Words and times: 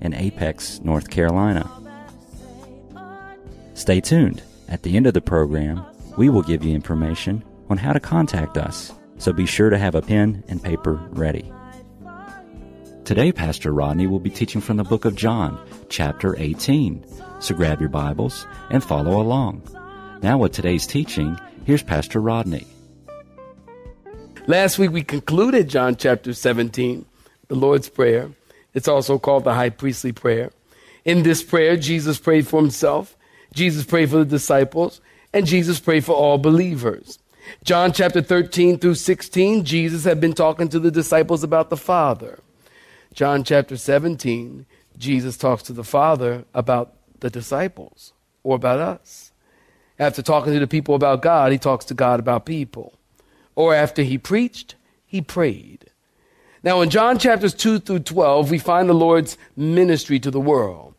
in 0.00 0.14
Apex, 0.14 0.80
North 0.80 1.10
Carolina. 1.10 1.70
Stay 3.74 4.00
tuned. 4.00 4.42
At 4.68 4.82
the 4.82 4.96
end 4.96 5.06
of 5.06 5.14
the 5.14 5.20
program, 5.20 5.84
we 6.16 6.28
will 6.28 6.42
give 6.42 6.64
you 6.64 6.74
information 6.74 7.44
on 7.68 7.78
how 7.78 7.92
to 7.92 8.00
contact 8.00 8.56
us, 8.56 8.92
so 9.18 9.32
be 9.32 9.46
sure 9.46 9.70
to 9.70 9.78
have 9.78 9.94
a 9.94 10.02
pen 10.02 10.44
and 10.48 10.62
paper 10.62 11.00
ready. 11.10 11.52
Today, 13.04 13.32
Pastor 13.32 13.72
Rodney 13.72 14.06
will 14.06 14.20
be 14.20 14.30
teaching 14.30 14.60
from 14.60 14.76
the 14.76 14.84
book 14.84 15.04
of 15.04 15.16
John, 15.16 15.58
chapter 15.88 16.38
18. 16.38 17.04
So 17.40 17.54
grab 17.54 17.80
your 17.80 17.88
Bibles 17.88 18.46
and 18.70 18.84
follow 18.84 19.20
along. 19.20 19.62
Now, 20.22 20.38
with 20.38 20.52
today's 20.52 20.86
teaching, 20.86 21.36
here's 21.64 21.82
Pastor 21.82 22.20
Rodney. 22.20 22.66
Last 24.46 24.78
week 24.78 24.92
we 24.92 25.02
concluded 25.02 25.68
John 25.68 25.96
chapter 25.96 26.32
17, 26.34 27.04
the 27.48 27.54
Lord's 27.54 27.88
Prayer. 27.88 28.30
It's 28.74 28.88
also 28.88 29.18
called 29.18 29.44
the 29.44 29.54
high 29.54 29.70
priestly 29.70 30.12
prayer. 30.12 30.50
In 31.04 31.22
this 31.22 31.42
prayer, 31.42 31.76
Jesus 31.76 32.18
prayed 32.18 32.46
for 32.46 32.60
himself, 32.60 33.16
Jesus 33.52 33.84
prayed 33.84 34.10
for 34.10 34.18
the 34.18 34.24
disciples, 34.24 35.00
and 35.32 35.46
Jesus 35.46 35.80
prayed 35.80 36.04
for 36.04 36.14
all 36.14 36.38
believers. 36.38 37.18
John 37.64 37.92
chapter 37.92 38.22
13 38.22 38.78
through 38.78 38.94
16, 38.94 39.64
Jesus 39.64 40.04
had 40.04 40.20
been 40.20 40.34
talking 40.34 40.68
to 40.68 40.78
the 40.78 40.90
disciples 40.90 41.42
about 41.42 41.70
the 41.70 41.76
Father. 41.76 42.38
John 43.12 43.42
chapter 43.42 43.76
17, 43.76 44.66
Jesus 44.96 45.36
talks 45.36 45.62
to 45.64 45.72
the 45.72 45.84
Father 45.84 46.44
about 46.54 46.94
the 47.20 47.30
disciples 47.30 48.12
or 48.42 48.56
about 48.56 48.78
us. 48.78 49.32
After 49.98 50.22
talking 50.22 50.52
to 50.52 50.60
the 50.60 50.66
people 50.66 50.94
about 50.94 51.22
God, 51.22 51.52
he 51.52 51.58
talks 51.58 51.84
to 51.86 51.94
God 51.94 52.20
about 52.20 52.46
people. 52.46 52.94
Or 53.54 53.74
after 53.74 54.02
he 54.02 54.16
preached, 54.16 54.76
he 55.04 55.20
prayed. 55.20 55.89
Now, 56.62 56.82
in 56.82 56.90
John 56.90 57.18
chapters 57.18 57.54
2 57.54 57.78
through 57.78 58.00
12, 58.00 58.50
we 58.50 58.58
find 58.58 58.88
the 58.88 58.94
Lord's 58.94 59.38
ministry 59.56 60.20
to 60.20 60.30
the 60.30 60.40
world. 60.40 60.94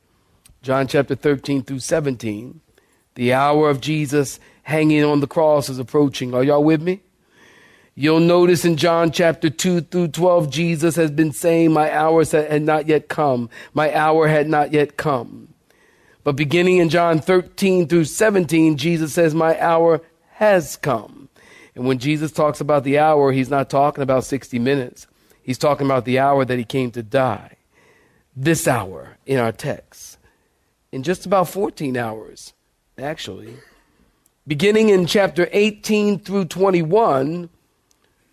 John 0.63 0.87
chapter 0.87 1.15
13 1.15 1.63
through 1.63 1.79
17, 1.79 2.61
the 3.15 3.33
hour 3.33 3.69
of 3.69 3.81
Jesus 3.81 4.39
hanging 4.63 5.03
on 5.03 5.19
the 5.19 5.27
cross 5.27 5.69
is 5.69 5.79
approaching. 5.79 6.33
Are 6.33 6.43
y'all 6.43 6.63
with 6.63 6.81
me? 6.81 7.01
You'll 7.93 8.19
notice 8.19 8.65
in 8.65 8.77
John 8.77 9.11
chapter 9.11 9.49
2 9.49 9.81
through 9.81 10.07
12, 10.09 10.49
Jesus 10.49 10.95
has 10.95 11.11
been 11.11 11.31
saying, 11.31 11.71
My 11.73 11.93
hour 11.93 12.23
had 12.25 12.63
not 12.63 12.87
yet 12.87 13.07
come. 13.07 13.49
My 13.73 13.93
hour 13.93 14.27
had 14.27 14.47
not 14.47 14.71
yet 14.71 14.97
come. 14.97 15.53
But 16.23 16.35
beginning 16.35 16.77
in 16.77 16.89
John 16.89 17.19
13 17.19 17.87
through 17.87 18.05
17, 18.05 18.77
Jesus 18.77 19.13
says, 19.13 19.35
My 19.35 19.59
hour 19.59 20.01
has 20.33 20.77
come. 20.77 21.29
And 21.75 21.85
when 21.85 21.99
Jesus 21.99 22.31
talks 22.31 22.61
about 22.61 22.83
the 22.83 22.97
hour, 22.97 23.31
he's 23.31 23.49
not 23.49 23.69
talking 23.69 24.03
about 24.03 24.23
60 24.23 24.57
minutes. 24.59 25.07
He's 25.43 25.57
talking 25.57 25.85
about 25.85 26.05
the 26.05 26.19
hour 26.19 26.45
that 26.45 26.57
he 26.57 26.63
came 26.63 26.91
to 26.91 27.03
die. 27.03 27.57
This 28.35 28.67
hour 28.67 29.17
in 29.25 29.39
our 29.39 29.51
text. 29.51 30.17
In 30.91 31.03
just 31.03 31.25
about 31.25 31.49
14 31.49 31.97
hours, 31.97 32.53
actually. 32.97 33.55
Beginning 34.47 34.89
in 34.89 35.05
chapter 35.05 35.47
18 35.51 36.19
through 36.19 36.45
21, 36.45 37.49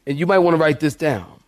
and 0.06 0.18
you 0.18 0.26
might 0.26 0.38
want 0.38 0.54
to 0.54 0.60
write 0.60 0.80
this 0.80 0.94
down. 0.94 1.38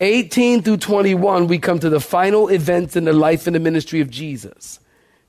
18 0.00 0.62
through 0.62 0.76
21, 0.76 1.46
we 1.46 1.58
come 1.58 1.78
to 1.78 1.88
the 1.88 2.00
final 2.00 2.48
events 2.48 2.96
in 2.96 3.04
the 3.04 3.14
life 3.14 3.46
and 3.46 3.56
the 3.56 3.60
ministry 3.60 4.00
of 4.00 4.10
Jesus. 4.10 4.78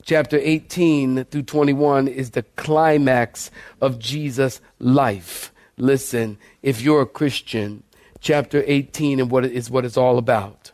Chapter 0.04 0.38
18 0.38 1.24
through 1.26 1.44
21 1.44 2.08
is 2.08 2.32
the 2.32 2.44
climax 2.44 3.50
of 3.82 3.98
Jesus' 3.98 4.60
life. 4.80 5.54
Listen, 5.78 6.38
if 6.62 6.82
you're 6.82 7.02
a 7.02 7.06
Christian, 7.06 7.84
chapter 8.20 8.64
18 8.66 9.20
and 9.20 9.32
what 9.32 9.46
it 9.46 9.52
is 9.52 9.70
what 9.70 9.86
it's 9.86 9.98
all 9.98 10.18
about. 10.18 10.72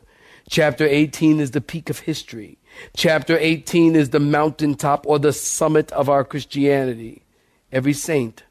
Chapter 0.49 0.85
18 0.85 1.39
is 1.39 1.51
the 1.51 1.61
peak 1.61 1.89
of 1.89 1.99
history. 1.99 2.57
Chapter 2.95 3.37
18 3.37 3.95
is 3.95 4.09
the 4.09 4.19
mountaintop 4.19 5.05
or 5.07 5.19
the 5.19 5.33
summit 5.33 5.91
of 5.91 6.09
our 6.09 6.23
Christianity. 6.23 7.23
Every 7.71 7.93
saint, 7.93 8.43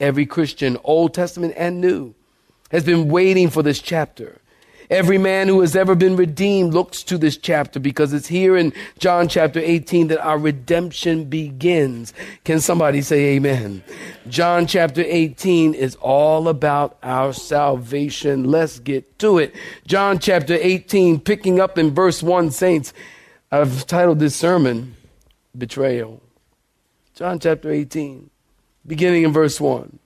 every 0.00 0.26
Christian, 0.26 0.76
Old 0.84 1.14
Testament 1.14 1.54
and 1.56 1.80
New, 1.80 2.14
has 2.70 2.84
been 2.84 3.08
waiting 3.08 3.50
for 3.50 3.62
this 3.62 3.80
chapter. 3.80 4.40
Every 4.90 5.18
man 5.18 5.48
who 5.48 5.60
has 5.60 5.76
ever 5.76 5.94
been 5.94 6.16
redeemed 6.16 6.72
looks 6.72 7.02
to 7.04 7.18
this 7.18 7.36
chapter 7.36 7.78
because 7.78 8.14
it's 8.14 8.26
here 8.26 8.56
in 8.56 8.72
John 8.98 9.28
chapter 9.28 9.60
18 9.60 10.08
that 10.08 10.24
our 10.24 10.38
redemption 10.38 11.24
begins. 11.24 12.14
Can 12.44 12.60
somebody 12.60 13.02
say 13.02 13.36
amen? 13.36 13.82
John 14.28 14.66
chapter 14.66 15.02
18 15.04 15.74
is 15.74 15.94
all 15.96 16.48
about 16.48 16.96
our 17.02 17.34
salvation. 17.34 18.44
Let's 18.44 18.78
get 18.78 19.18
to 19.18 19.38
it. 19.38 19.54
John 19.86 20.18
chapter 20.18 20.54
18, 20.54 21.20
picking 21.20 21.60
up 21.60 21.76
in 21.76 21.94
verse 21.94 22.22
1, 22.22 22.50
saints. 22.50 22.94
I've 23.52 23.86
titled 23.86 24.20
this 24.20 24.36
sermon, 24.36 24.96
Betrayal. 25.56 26.22
John 27.14 27.40
chapter 27.40 27.70
18, 27.70 28.30
beginning 28.86 29.24
in 29.24 29.32
verse 29.32 29.60
1. 29.60 29.98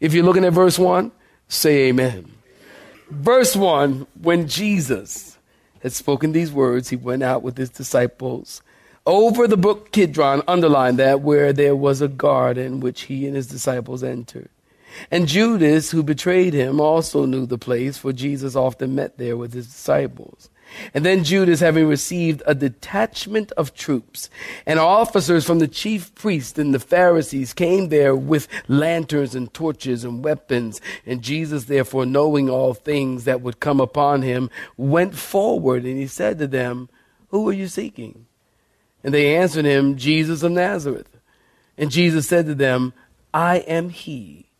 If 0.00 0.14
you're 0.14 0.24
looking 0.24 0.44
at 0.44 0.52
verse 0.54 0.78
1, 0.78 1.12
say 1.48 1.88
amen. 1.88 2.30
Verse 3.12 3.54
1 3.54 4.06
When 4.22 4.48
Jesus 4.48 5.36
had 5.82 5.92
spoken 5.92 6.32
these 6.32 6.50
words, 6.50 6.88
he 6.88 6.96
went 6.96 7.22
out 7.22 7.42
with 7.42 7.58
his 7.58 7.68
disciples 7.68 8.62
over 9.04 9.46
the 9.46 9.56
brook 9.56 9.92
Kidron, 9.92 10.42
underline 10.48 10.96
that, 10.96 11.20
where 11.20 11.52
there 11.52 11.76
was 11.76 12.00
a 12.00 12.08
garden 12.08 12.80
which 12.80 13.02
he 13.02 13.26
and 13.26 13.36
his 13.36 13.48
disciples 13.48 14.02
entered. 14.02 14.48
And 15.10 15.28
Judas, 15.28 15.90
who 15.90 16.02
betrayed 16.02 16.54
him, 16.54 16.80
also 16.80 17.26
knew 17.26 17.44
the 17.44 17.58
place, 17.58 17.98
for 17.98 18.12
Jesus 18.12 18.56
often 18.56 18.94
met 18.94 19.18
there 19.18 19.36
with 19.36 19.52
his 19.52 19.66
disciples. 19.66 20.48
And 20.94 21.04
then 21.04 21.24
Judas, 21.24 21.60
having 21.60 21.86
received 21.86 22.42
a 22.46 22.54
detachment 22.54 23.52
of 23.52 23.74
troops 23.74 24.30
and 24.66 24.78
officers 24.78 25.46
from 25.46 25.58
the 25.58 25.68
chief 25.68 26.14
priests 26.14 26.58
and 26.58 26.74
the 26.74 26.80
Pharisees, 26.80 27.52
came 27.52 27.88
there 27.88 28.14
with 28.14 28.48
lanterns 28.68 29.34
and 29.34 29.52
torches 29.52 30.04
and 30.04 30.24
weapons. 30.24 30.80
And 31.06 31.22
Jesus, 31.22 31.64
therefore, 31.64 32.06
knowing 32.06 32.48
all 32.48 32.74
things 32.74 33.24
that 33.24 33.40
would 33.40 33.60
come 33.60 33.80
upon 33.80 34.22
him, 34.22 34.50
went 34.76 35.14
forward 35.14 35.84
and 35.84 35.98
he 35.98 36.06
said 36.06 36.38
to 36.38 36.46
them, 36.46 36.88
Who 37.28 37.48
are 37.48 37.54
you 37.54 37.68
seeking? 37.68 38.26
And 39.04 39.12
they 39.12 39.36
answered 39.36 39.64
him, 39.64 39.96
Jesus 39.96 40.42
of 40.42 40.52
Nazareth. 40.52 41.18
And 41.76 41.90
Jesus 41.90 42.28
said 42.28 42.46
to 42.46 42.54
them, 42.54 42.92
I 43.34 43.58
am 43.58 43.88
he. 43.88 44.51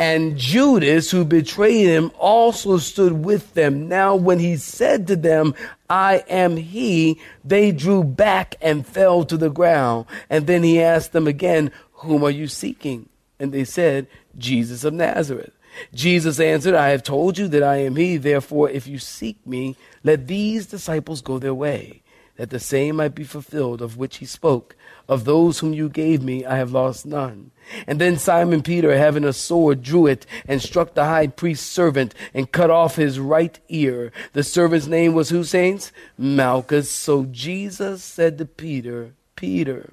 And 0.00 0.38
Judas, 0.38 1.10
who 1.10 1.26
betrayed 1.26 1.86
him, 1.86 2.10
also 2.18 2.78
stood 2.78 3.22
with 3.22 3.52
them. 3.52 3.86
Now, 3.86 4.16
when 4.16 4.38
he 4.38 4.56
said 4.56 5.06
to 5.08 5.14
them, 5.14 5.54
I 5.90 6.24
am 6.26 6.56
he, 6.56 7.20
they 7.44 7.70
drew 7.70 8.02
back 8.02 8.54
and 8.62 8.86
fell 8.86 9.26
to 9.26 9.36
the 9.36 9.50
ground. 9.50 10.06
And 10.30 10.46
then 10.46 10.62
he 10.62 10.80
asked 10.80 11.12
them 11.12 11.26
again, 11.26 11.70
Whom 11.92 12.24
are 12.24 12.30
you 12.30 12.48
seeking? 12.48 13.10
And 13.38 13.52
they 13.52 13.64
said, 13.64 14.06
Jesus 14.38 14.84
of 14.84 14.94
Nazareth. 14.94 15.52
Jesus 15.92 16.40
answered, 16.40 16.74
I 16.74 16.88
have 16.88 17.02
told 17.02 17.36
you 17.36 17.46
that 17.48 17.62
I 17.62 17.76
am 17.76 17.96
he. 17.96 18.16
Therefore, 18.16 18.70
if 18.70 18.86
you 18.86 18.98
seek 18.98 19.46
me, 19.46 19.76
let 20.02 20.26
these 20.28 20.64
disciples 20.66 21.20
go 21.20 21.38
their 21.38 21.52
way, 21.52 21.99
that 22.40 22.48
the 22.48 22.58
same 22.58 22.96
might 22.96 23.14
be 23.14 23.22
fulfilled 23.22 23.82
of 23.82 23.98
which 23.98 24.16
he 24.16 24.24
spoke. 24.24 24.74
Of 25.06 25.26
those 25.26 25.58
whom 25.58 25.74
you 25.74 25.90
gave 25.90 26.22
me, 26.22 26.42
I 26.46 26.56
have 26.56 26.72
lost 26.72 27.04
none. 27.04 27.50
And 27.86 28.00
then 28.00 28.16
Simon 28.16 28.62
Peter, 28.62 28.96
having 28.96 29.24
a 29.24 29.34
sword, 29.34 29.82
drew 29.82 30.06
it 30.06 30.24
and 30.48 30.62
struck 30.62 30.94
the 30.94 31.04
high 31.04 31.26
priest's 31.26 31.66
servant 31.66 32.14
and 32.32 32.50
cut 32.50 32.70
off 32.70 32.96
his 32.96 33.20
right 33.20 33.58
ear. 33.68 34.10
The 34.32 34.42
servant's 34.42 34.86
name 34.86 35.12
was 35.12 35.28
who, 35.28 35.44
saints? 35.44 35.92
Malchus. 36.16 36.88
So 36.88 37.26
Jesus 37.26 38.02
said 38.02 38.38
to 38.38 38.46
Peter, 38.46 39.12
Peter, 39.36 39.92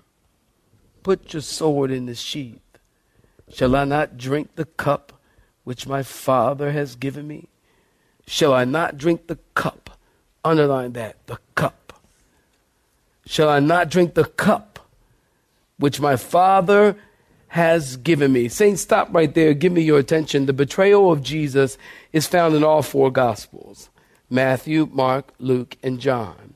put 1.04 1.34
your 1.34 1.42
sword 1.42 1.92
in 1.92 2.06
the 2.06 2.16
sheath. 2.16 2.62
Shall 3.52 3.76
I 3.76 3.84
not 3.84 4.16
drink 4.16 4.56
the 4.56 4.64
cup 4.64 5.20
which 5.66 5.86
my 5.86 6.02
Father 6.02 6.72
has 6.72 6.96
given 6.96 7.28
me? 7.28 7.50
Shall 8.26 8.54
I 8.54 8.64
not 8.64 8.98
drink 8.98 9.28
the 9.28 9.40
cup? 9.54 10.00
Underline 10.46 10.94
that, 10.94 11.28
the 11.28 11.40
cup. 11.54 11.87
Shall 13.28 13.50
I 13.50 13.60
not 13.60 13.90
drink 13.90 14.14
the 14.14 14.26
cup 14.26 14.80
which 15.78 16.00
my 16.00 16.16
Father 16.16 16.96
has 17.50 17.98
given 17.98 18.34
me. 18.34 18.48
Saints, 18.48 18.82
stop 18.82 19.14
right 19.14 19.34
there. 19.34 19.54
Give 19.54 19.72
me 19.72 19.82
your 19.82 20.00
attention. 20.00 20.46
The 20.46 20.54
betrayal 20.54 21.12
of 21.12 21.24
Jesus 21.24 21.78
is 22.12 22.28
found 22.28 22.56
in 22.56 22.64
all 22.64 22.82
four 22.82 23.12
Gospels 23.12 23.90
Matthew, 24.30 24.90
Mark, 24.92 25.34
Luke, 25.40 25.78
and 25.82 26.00
John. 26.00 26.54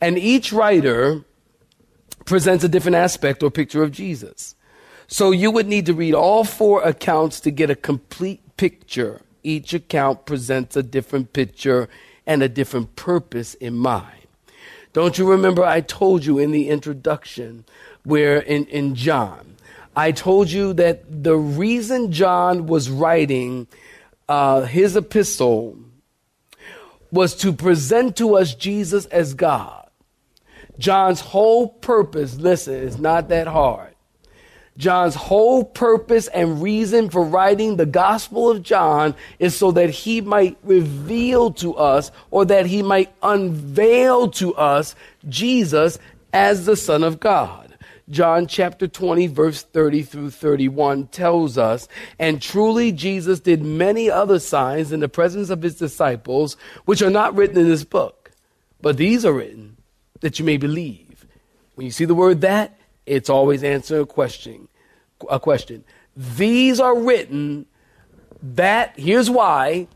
And 0.00 0.18
each 0.18 0.52
writer 0.52 1.24
presents 2.24 2.64
a 2.64 2.68
different 2.68 2.96
aspect 2.96 3.42
or 3.42 3.50
picture 3.50 3.82
of 3.82 3.92
Jesus. 3.92 4.54
So 5.06 5.30
you 5.30 5.50
would 5.50 5.68
need 5.68 5.86
to 5.86 5.94
read 5.94 6.14
all 6.14 6.44
four 6.44 6.82
accounts 6.82 7.38
to 7.40 7.50
get 7.50 7.68
a 7.68 7.76
complete 7.76 8.56
picture. 8.56 9.20
Each 9.42 9.74
account 9.74 10.24
presents 10.24 10.74
a 10.76 10.82
different 10.82 11.34
picture 11.34 11.88
and 12.26 12.42
a 12.42 12.48
different 12.48 12.96
purpose 12.96 13.54
in 13.54 13.74
mind. 13.74 14.21
Don't 14.92 15.16
you 15.16 15.30
remember 15.30 15.64
I 15.64 15.80
told 15.80 16.24
you 16.24 16.38
in 16.38 16.50
the 16.50 16.68
introduction 16.68 17.64
where 18.04 18.38
in, 18.38 18.66
in 18.66 18.94
John, 18.94 19.56
I 19.96 20.12
told 20.12 20.50
you 20.50 20.72
that 20.74 21.22
the 21.22 21.36
reason 21.36 22.12
John 22.12 22.66
was 22.66 22.90
writing 22.90 23.66
uh, 24.28 24.62
his 24.62 24.96
epistle 24.96 25.78
was 27.10 27.34
to 27.36 27.52
present 27.52 28.16
to 28.16 28.36
us 28.36 28.54
Jesus 28.54 29.04
as 29.06 29.34
God. 29.34 29.86
John's 30.78 31.20
whole 31.20 31.68
purpose, 31.68 32.36
listen, 32.36 32.74
is 32.74 32.98
not 32.98 33.28
that 33.28 33.46
hard. 33.46 33.91
John's 34.78 35.14
whole 35.14 35.64
purpose 35.64 36.28
and 36.28 36.62
reason 36.62 37.10
for 37.10 37.22
writing 37.22 37.76
the 37.76 37.86
Gospel 37.86 38.50
of 38.50 38.62
John 38.62 39.14
is 39.38 39.56
so 39.56 39.70
that 39.72 39.90
he 39.90 40.20
might 40.20 40.56
reveal 40.62 41.50
to 41.54 41.74
us 41.74 42.10
or 42.30 42.44
that 42.46 42.66
he 42.66 42.82
might 42.82 43.12
unveil 43.22 44.30
to 44.32 44.54
us 44.54 44.94
Jesus 45.28 45.98
as 46.32 46.64
the 46.64 46.76
Son 46.76 47.04
of 47.04 47.20
God. 47.20 47.62
John 48.10 48.46
chapter 48.46 48.88
20, 48.88 49.26
verse 49.28 49.62
30 49.62 50.02
through 50.02 50.30
31 50.30 51.06
tells 51.08 51.56
us, 51.56 51.86
And 52.18 52.42
truly 52.42 52.92
Jesus 52.92 53.40
did 53.40 53.62
many 53.62 54.10
other 54.10 54.38
signs 54.38 54.92
in 54.92 55.00
the 55.00 55.08
presence 55.08 55.50
of 55.50 55.62
his 55.62 55.76
disciples, 55.76 56.56
which 56.84 57.00
are 57.00 57.10
not 57.10 57.34
written 57.34 57.58
in 57.58 57.68
this 57.68 57.84
book, 57.84 58.32
but 58.80 58.96
these 58.96 59.24
are 59.24 59.32
written 59.32 59.76
that 60.20 60.38
you 60.38 60.44
may 60.44 60.56
believe. 60.56 61.26
When 61.74 61.86
you 61.86 61.90
see 61.90 62.04
the 62.04 62.14
word 62.14 62.40
that, 62.40 62.76
it's 63.06 63.30
always 63.30 63.62
answer 63.64 64.00
a 64.00 64.06
question. 64.06 64.68
A 65.30 65.40
question. 65.40 65.84
These 66.16 66.80
are 66.80 66.98
written 66.98 67.66
that, 68.42 68.98
here's 68.98 69.30
why, 69.30 69.88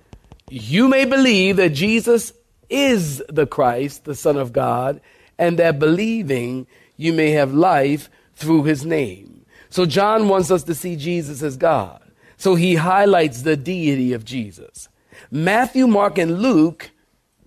you 0.48 0.88
may 0.88 1.04
believe 1.04 1.56
that 1.56 1.70
Jesus 1.70 2.32
is 2.70 3.22
the 3.28 3.46
Christ, 3.46 4.04
the 4.04 4.14
Son 4.14 4.36
of 4.36 4.52
God, 4.52 5.00
and 5.38 5.58
that 5.58 5.78
believing 5.78 6.66
you 6.96 7.12
may 7.12 7.32
have 7.32 7.52
life 7.52 8.08
through 8.34 8.64
his 8.64 8.84
name. 8.84 9.44
So 9.68 9.84
John 9.86 10.28
wants 10.28 10.50
us 10.50 10.62
to 10.64 10.74
see 10.74 10.96
Jesus 10.96 11.42
as 11.42 11.56
God. 11.56 12.00
So 12.36 12.54
he 12.54 12.76
highlights 12.76 13.42
the 13.42 13.56
deity 13.56 14.12
of 14.12 14.24
Jesus. 14.24 14.88
Matthew, 15.30 15.86
Mark, 15.86 16.18
and 16.18 16.40
Luke, 16.40 16.90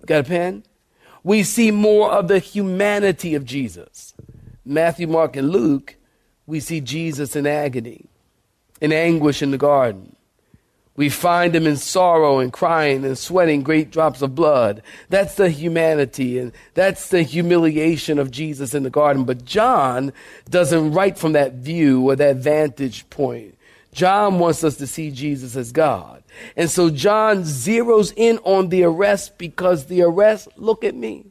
got 0.06 0.20
a 0.20 0.24
pen? 0.24 0.64
We 1.22 1.42
see 1.42 1.70
more 1.70 2.10
of 2.10 2.28
the 2.28 2.38
humanity 2.38 3.34
of 3.34 3.44
Jesus. 3.44 4.14
Matthew, 4.64 5.06
Mark, 5.06 5.36
and 5.36 5.50
Luke, 5.50 5.96
we 6.46 6.60
see 6.60 6.80
Jesus 6.80 7.36
in 7.36 7.46
agony, 7.46 8.06
in 8.80 8.92
anguish 8.92 9.42
in 9.42 9.50
the 9.50 9.58
garden. 9.58 10.16
We 10.96 11.08
find 11.08 11.56
him 11.56 11.66
in 11.66 11.76
sorrow 11.76 12.40
and 12.40 12.52
crying 12.52 13.06
and 13.06 13.16
sweating 13.16 13.62
great 13.62 13.90
drops 13.90 14.20
of 14.20 14.34
blood. 14.34 14.82
That's 15.08 15.36
the 15.36 15.48
humanity 15.48 16.38
and 16.38 16.52
that's 16.74 17.08
the 17.08 17.22
humiliation 17.22 18.18
of 18.18 18.30
Jesus 18.30 18.74
in 18.74 18.82
the 18.82 18.90
garden. 18.90 19.24
But 19.24 19.44
John 19.44 20.12
doesn't 20.50 20.92
write 20.92 21.16
from 21.16 21.32
that 21.32 21.54
view 21.54 22.10
or 22.10 22.16
that 22.16 22.36
vantage 22.36 23.08
point. 23.08 23.56
John 23.92 24.38
wants 24.38 24.62
us 24.62 24.76
to 24.76 24.86
see 24.86 25.10
Jesus 25.10 25.56
as 25.56 25.72
God. 25.72 26.22
And 26.56 26.68
so 26.70 26.90
John 26.90 27.44
zeroes 27.44 28.12
in 28.14 28.38
on 28.38 28.68
the 28.68 28.84
arrest 28.84 29.38
because 29.38 29.86
the 29.86 30.02
arrest, 30.02 30.48
look 30.56 30.84
at 30.84 30.94
me, 30.94 31.24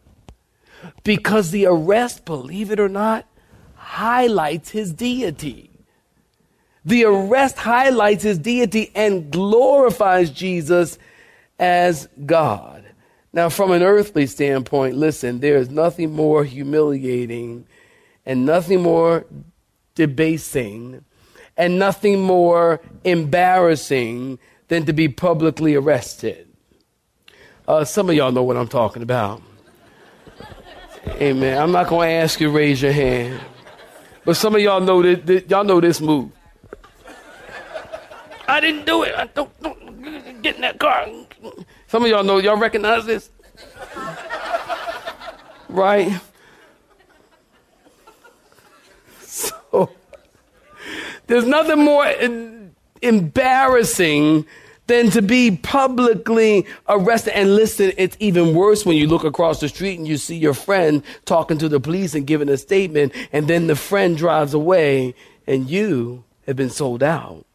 because 1.04 1.52
the 1.52 1.66
arrest, 1.66 2.26
believe 2.26 2.72
it 2.72 2.80
or 2.80 2.90
not, 2.90 3.26
highlights 3.76 4.70
his 4.70 4.94
deity. 4.94 5.70
The 6.86 7.06
arrest 7.06 7.58
highlights 7.58 8.24
his 8.24 8.38
deity 8.38 8.92
and 8.96 9.32
glorifies 9.32 10.32
Jesus 10.32 10.98
as 11.58 12.08
God. 12.26 12.86
Now, 13.32 13.50
from 13.50 13.72
an 13.72 13.84
earthly 13.84 14.26
standpoint, 14.26 14.96
listen, 14.96 15.40
there 15.40 15.58
is 15.58 15.70
nothing 15.70 16.12
more 16.12 16.44
humiliating 16.44 17.68
and 18.26 18.46
nothing 18.46 18.82
more 18.82 19.26
debasing 19.96 21.04
and 21.58 21.78
nothing 21.78 22.22
more 22.22 22.82
embarrassing 23.04 24.40
than 24.70 24.86
to 24.86 24.94
be 24.94 25.10
publicly 25.10 25.76
arrested. 25.76 26.48
Uh, 27.68 27.84
some 27.84 28.10
of 28.10 28.16
y'all 28.16 28.32
know 28.32 28.44
what 28.44 28.58
I'm 28.58 28.68
talking 28.68 29.04
about. 29.04 29.42
Amen. 31.08 31.58
I'm 31.58 31.72
not 31.72 31.88
going 31.88 32.10
to 32.10 32.14
ask 32.14 32.40
you 32.40 32.48
to 32.48 32.54
raise 32.54 32.82
your 32.82 32.92
hand, 32.92 33.40
but 34.26 34.36
some 34.36 34.56
of 34.56 34.62
y'all 34.62 34.82
know 34.82 35.02
that, 35.02 35.50
y'all 35.50 35.64
know 35.64 35.80
this 35.80 36.02
move. 36.02 36.32
I 38.48 38.60
didn't 38.60 38.86
do 38.86 39.04
it. 39.04 39.14
I 39.16 39.28
don't, 39.28 39.62
don't 39.62 40.42
get 40.42 40.56
in 40.56 40.62
that 40.62 40.80
car. 40.80 41.08
Some 41.88 42.04
of 42.04 42.10
y'all 42.10 42.24
know, 42.24 42.38
y'all 42.38 42.58
recognize 42.58 43.06
this? 43.06 43.30
right? 45.70 46.20
So, 49.22 49.92
there's 51.28 51.46
nothing 51.46 51.84
more 51.84 52.06
embarrassing 53.02 54.46
than 54.90 55.12
to 55.12 55.22
be 55.22 55.56
publicly 55.56 56.66
arrested. 56.90 57.38
And 57.38 57.56
listen, 57.56 57.94
it's 57.96 58.18
even 58.20 58.56
worse 58.56 58.86
when 58.86 58.98
you 58.98 59.08
look 59.08 59.24
across 59.24 59.60
the 59.60 59.70
street 59.70 60.00
and 60.00 60.08
you 60.08 60.18
see 60.18 60.36
your 60.36 60.56
friend 60.56 61.04
talking 61.26 61.60
to 61.60 61.70
the 61.70 61.80
police 61.80 62.16
and 62.16 62.26
giving 62.26 62.50
a 62.50 62.58
statement, 62.58 63.14
and 63.32 63.48
then 63.48 63.68
the 63.68 63.76
friend 63.76 64.18
drives 64.18 64.54
away 64.54 65.14
and 65.48 65.70
you 65.70 66.24
have 66.48 66.56
been 66.56 66.72
sold 66.72 67.04
out. 67.04 67.46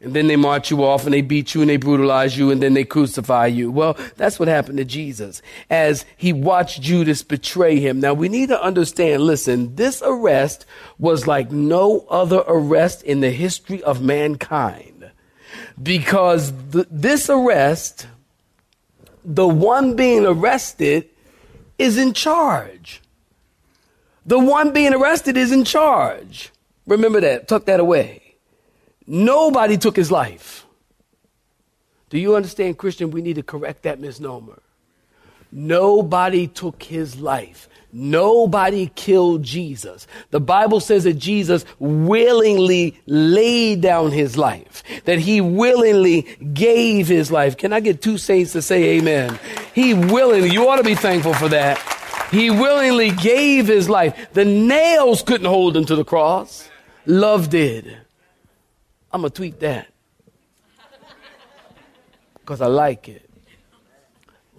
And 0.00 0.14
then 0.14 0.28
they 0.28 0.36
march 0.36 0.70
you 0.70 0.82
off 0.82 1.04
and 1.04 1.12
they 1.12 1.20
beat 1.20 1.54
you 1.54 1.60
and 1.60 1.68
they 1.68 1.76
brutalize 1.76 2.38
you 2.38 2.50
and 2.50 2.62
then 2.62 2.72
they 2.72 2.84
crucify 2.84 3.46
you. 3.46 3.70
Well, 3.70 3.98
that's 4.16 4.38
what 4.38 4.48
happened 4.48 4.78
to 4.78 4.84
Jesus 4.86 5.42
as 5.68 6.06
he 6.16 6.32
watched 6.32 6.80
Judas 6.80 7.22
betray 7.22 7.78
him. 7.78 8.00
Now 8.00 8.14
we 8.14 8.30
need 8.30 8.48
to 8.48 8.62
understand, 8.62 9.22
listen, 9.24 9.76
this 9.76 10.02
arrest 10.02 10.64
was 10.98 11.26
like 11.26 11.52
no 11.52 12.06
other 12.08 12.42
arrest 12.48 13.02
in 13.02 13.20
the 13.20 13.30
history 13.30 13.82
of 13.82 14.00
mankind. 14.00 14.89
Because 15.82 16.52
th- 16.72 16.86
this 16.90 17.28
arrest, 17.28 18.06
the 19.24 19.46
one 19.46 19.96
being 19.96 20.24
arrested 20.26 21.08
is 21.78 21.98
in 21.98 22.12
charge. 22.12 23.00
The 24.26 24.38
one 24.38 24.72
being 24.72 24.92
arrested 24.92 25.36
is 25.36 25.52
in 25.52 25.64
charge. 25.64 26.50
Remember 26.86 27.20
that. 27.20 27.48
Tuck 27.48 27.64
that 27.66 27.80
away. 27.80 28.34
Nobody 29.06 29.76
took 29.76 29.96
his 29.96 30.10
life. 30.10 30.66
Do 32.10 32.18
you 32.18 32.36
understand, 32.36 32.76
Christian? 32.76 33.10
We 33.10 33.22
need 33.22 33.36
to 33.36 33.42
correct 33.42 33.84
that 33.84 34.00
misnomer. 34.00 34.60
Nobody 35.52 36.46
took 36.46 36.82
his 36.82 37.20
life. 37.20 37.68
Nobody 37.92 38.90
killed 38.94 39.42
Jesus. 39.42 40.06
The 40.30 40.40
Bible 40.40 40.80
says 40.80 41.04
that 41.04 41.14
Jesus 41.14 41.64
willingly 41.78 43.00
laid 43.06 43.80
down 43.80 44.12
his 44.12 44.36
life, 44.36 44.82
that 45.04 45.18
he 45.18 45.40
willingly 45.40 46.22
gave 46.52 47.08
his 47.08 47.30
life. 47.32 47.56
Can 47.56 47.72
I 47.72 47.80
get 47.80 48.00
two 48.02 48.18
saints 48.18 48.52
to 48.52 48.62
say 48.62 48.98
amen? 48.98 49.38
He 49.74 49.94
willingly, 49.94 50.50
you 50.50 50.68
ought 50.68 50.76
to 50.76 50.84
be 50.84 50.94
thankful 50.94 51.34
for 51.34 51.48
that. 51.48 51.78
He 52.30 52.50
willingly 52.50 53.10
gave 53.10 53.66
his 53.66 53.88
life. 53.88 54.32
The 54.32 54.44
nails 54.44 55.22
couldn't 55.22 55.48
hold 55.48 55.76
him 55.76 55.84
to 55.86 55.96
the 55.96 56.04
cross. 56.04 56.68
Love 57.06 57.50
did. 57.50 57.96
I'm 59.12 59.22
going 59.22 59.32
to 59.32 59.36
tweet 59.36 59.60
that 59.60 59.88
because 62.34 62.60
I 62.60 62.66
like 62.66 63.08
it. 63.08 63.29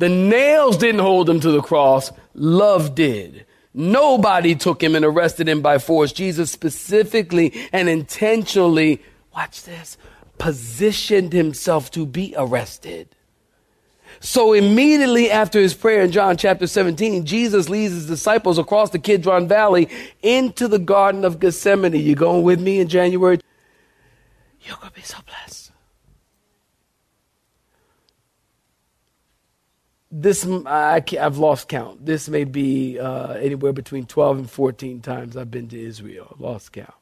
The 0.01 0.09
nails 0.09 0.77
didn't 0.77 1.01
hold 1.01 1.29
him 1.29 1.39
to 1.41 1.51
the 1.51 1.61
cross, 1.61 2.11
love 2.33 2.95
did. 2.95 3.45
Nobody 3.71 4.55
took 4.55 4.81
him 4.81 4.95
and 4.95 5.05
arrested 5.05 5.47
him 5.47 5.61
by 5.61 5.77
force. 5.77 6.11
Jesus 6.11 6.49
specifically 6.49 7.53
and 7.71 7.87
intentionally, 7.87 9.03
watch 9.31 9.61
this, 9.61 9.99
positioned 10.39 11.33
himself 11.33 11.91
to 11.91 12.07
be 12.07 12.33
arrested. 12.35 13.09
So 14.21 14.53
immediately 14.53 15.29
after 15.29 15.59
his 15.59 15.75
prayer 15.75 16.01
in 16.01 16.11
John 16.11 16.35
chapter 16.35 16.65
17, 16.65 17.23
Jesus 17.23 17.69
leads 17.69 17.93
his 17.93 18.07
disciples 18.07 18.57
across 18.57 18.89
the 18.89 18.97
Kidron 18.97 19.47
Valley 19.47 19.87
into 20.23 20.67
the 20.67 20.79
Garden 20.79 21.23
of 21.23 21.39
Gethsemane. 21.39 21.93
You 21.93 22.15
going 22.15 22.41
with 22.41 22.59
me 22.59 22.79
in 22.79 22.87
January 22.87 23.39
you're 24.63 24.77
going 24.77 24.89
to 24.89 24.95
be 24.95 25.01
so 25.01 25.17
blessed. 25.27 25.60
This, 30.11 30.45
I, 30.65 31.03
have 31.11 31.37
lost 31.37 31.69
count. 31.69 32.05
This 32.05 32.27
may 32.27 32.43
be 32.43 32.99
uh, 32.99 33.33
anywhere 33.33 33.71
between 33.71 34.05
12 34.05 34.37
and 34.39 34.49
14 34.49 34.99
times 35.01 35.37
I've 35.37 35.49
been 35.49 35.69
to 35.69 35.81
Israel. 35.81 36.35
Lost 36.37 36.73
count. 36.73 36.93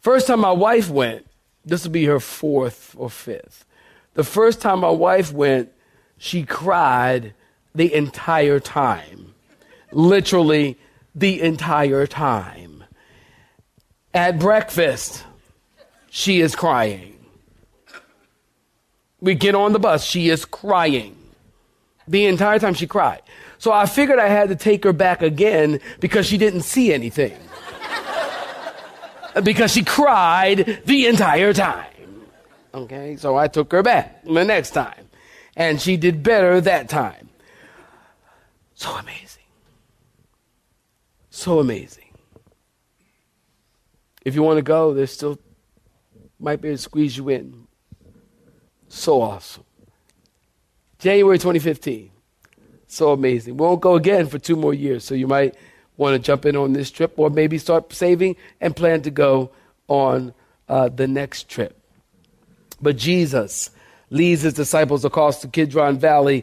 First 0.00 0.26
time 0.26 0.40
my 0.40 0.52
wife 0.52 0.88
went, 0.88 1.26
this 1.64 1.84
will 1.84 1.92
be 1.92 2.06
her 2.06 2.20
fourth 2.20 2.94
or 2.96 3.10
fifth. 3.10 3.66
The 4.14 4.24
first 4.24 4.60
time 4.60 4.80
my 4.80 4.90
wife 4.90 5.32
went, 5.32 5.72
she 6.16 6.44
cried 6.44 7.34
the 7.74 7.92
entire 7.92 8.60
time. 8.60 9.34
literally 9.92 10.76
the 11.14 11.40
entire 11.40 12.06
time. 12.06 12.84
At 14.12 14.38
breakfast, 14.38 15.24
she 16.10 16.40
is 16.40 16.54
crying. 16.56 17.24
We 19.20 19.34
get 19.34 19.54
on 19.54 19.72
the 19.72 19.78
bus, 19.78 20.04
she 20.04 20.28
is 20.28 20.44
crying. 20.44 21.16
The 22.06 22.26
entire 22.26 22.58
time 22.58 22.74
she 22.74 22.86
cried. 22.86 23.22
So 23.58 23.72
I 23.72 23.86
figured 23.86 24.18
I 24.18 24.28
had 24.28 24.48
to 24.50 24.56
take 24.56 24.84
her 24.84 24.92
back 24.92 25.22
again 25.22 25.80
because 26.00 26.26
she 26.26 26.36
didn't 26.36 26.62
see 26.62 26.92
anything. 26.92 27.36
because 29.42 29.72
she 29.72 29.82
cried 29.82 30.82
the 30.84 31.06
entire 31.06 31.52
time. 31.52 31.86
Okay, 32.74 33.16
so 33.16 33.36
I 33.36 33.48
took 33.48 33.72
her 33.72 33.82
back 33.82 34.24
the 34.24 34.44
next 34.44 34.70
time. 34.70 35.08
And 35.56 35.80
she 35.80 35.96
did 35.96 36.22
better 36.22 36.60
that 36.60 36.88
time. 36.88 37.28
So 38.74 38.90
amazing. 38.96 39.44
So 41.30 41.60
amazing. 41.60 42.04
If 44.24 44.34
you 44.34 44.42
want 44.42 44.58
to 44.58 44.62
go, 44.62 44.92
there's 44.94 45.12
still 45.12 45.38
might 46.40 46.60
be 46.60 46.68
able 46.68 46.76
to 46.76 46.82
squeeze 46.82 47.16
you 47.16 47.28
in. 47.28 47.66
So 48.88 49.22
awesome. 49.22 49.64
January 51.04 51.36
2015. 51.36 52.10
So 52.86 53.12
amazing. 53.12 53.58
We 53.58 53.66
won't 53.66 53.82
go 53.82 53.94
again 53.94 54.26
for 54.26 54.38
two 54.38 54.56
more 54.56 54.72
years, 54.72 55.04
so 55.04 55.14
you 55.14 55.26
might 55.26 55.54
want 55.98 56.14
to 56.14 56.18
jump 56.18 56.46
in 56.46 56.56
on 56.56 56.72
this 56.72 56.90
trip 56.90 57.12
or 57.18 57.28
maybe 57.28 57.58
start 57.58 57.92
saving 57.92 58.36
and 58.58 58.74
plan 58.74 59.02
to 59.02 59.10
go 59.10 59.50
on 59.86 60.32
uh, 60.66 60.88
the 60.88 61.06
next 61.06 61.50
trip. 61.50 61.78
But 62.80 62.96
Jesus 62.96 63.68
leads 64.08 64.40
his 64.40 64.54
disciples 64.54 65.04
across 65.04 65.42
the 65.42 65.48
Kidron 65.48 65.98
Valley 65.98 66.42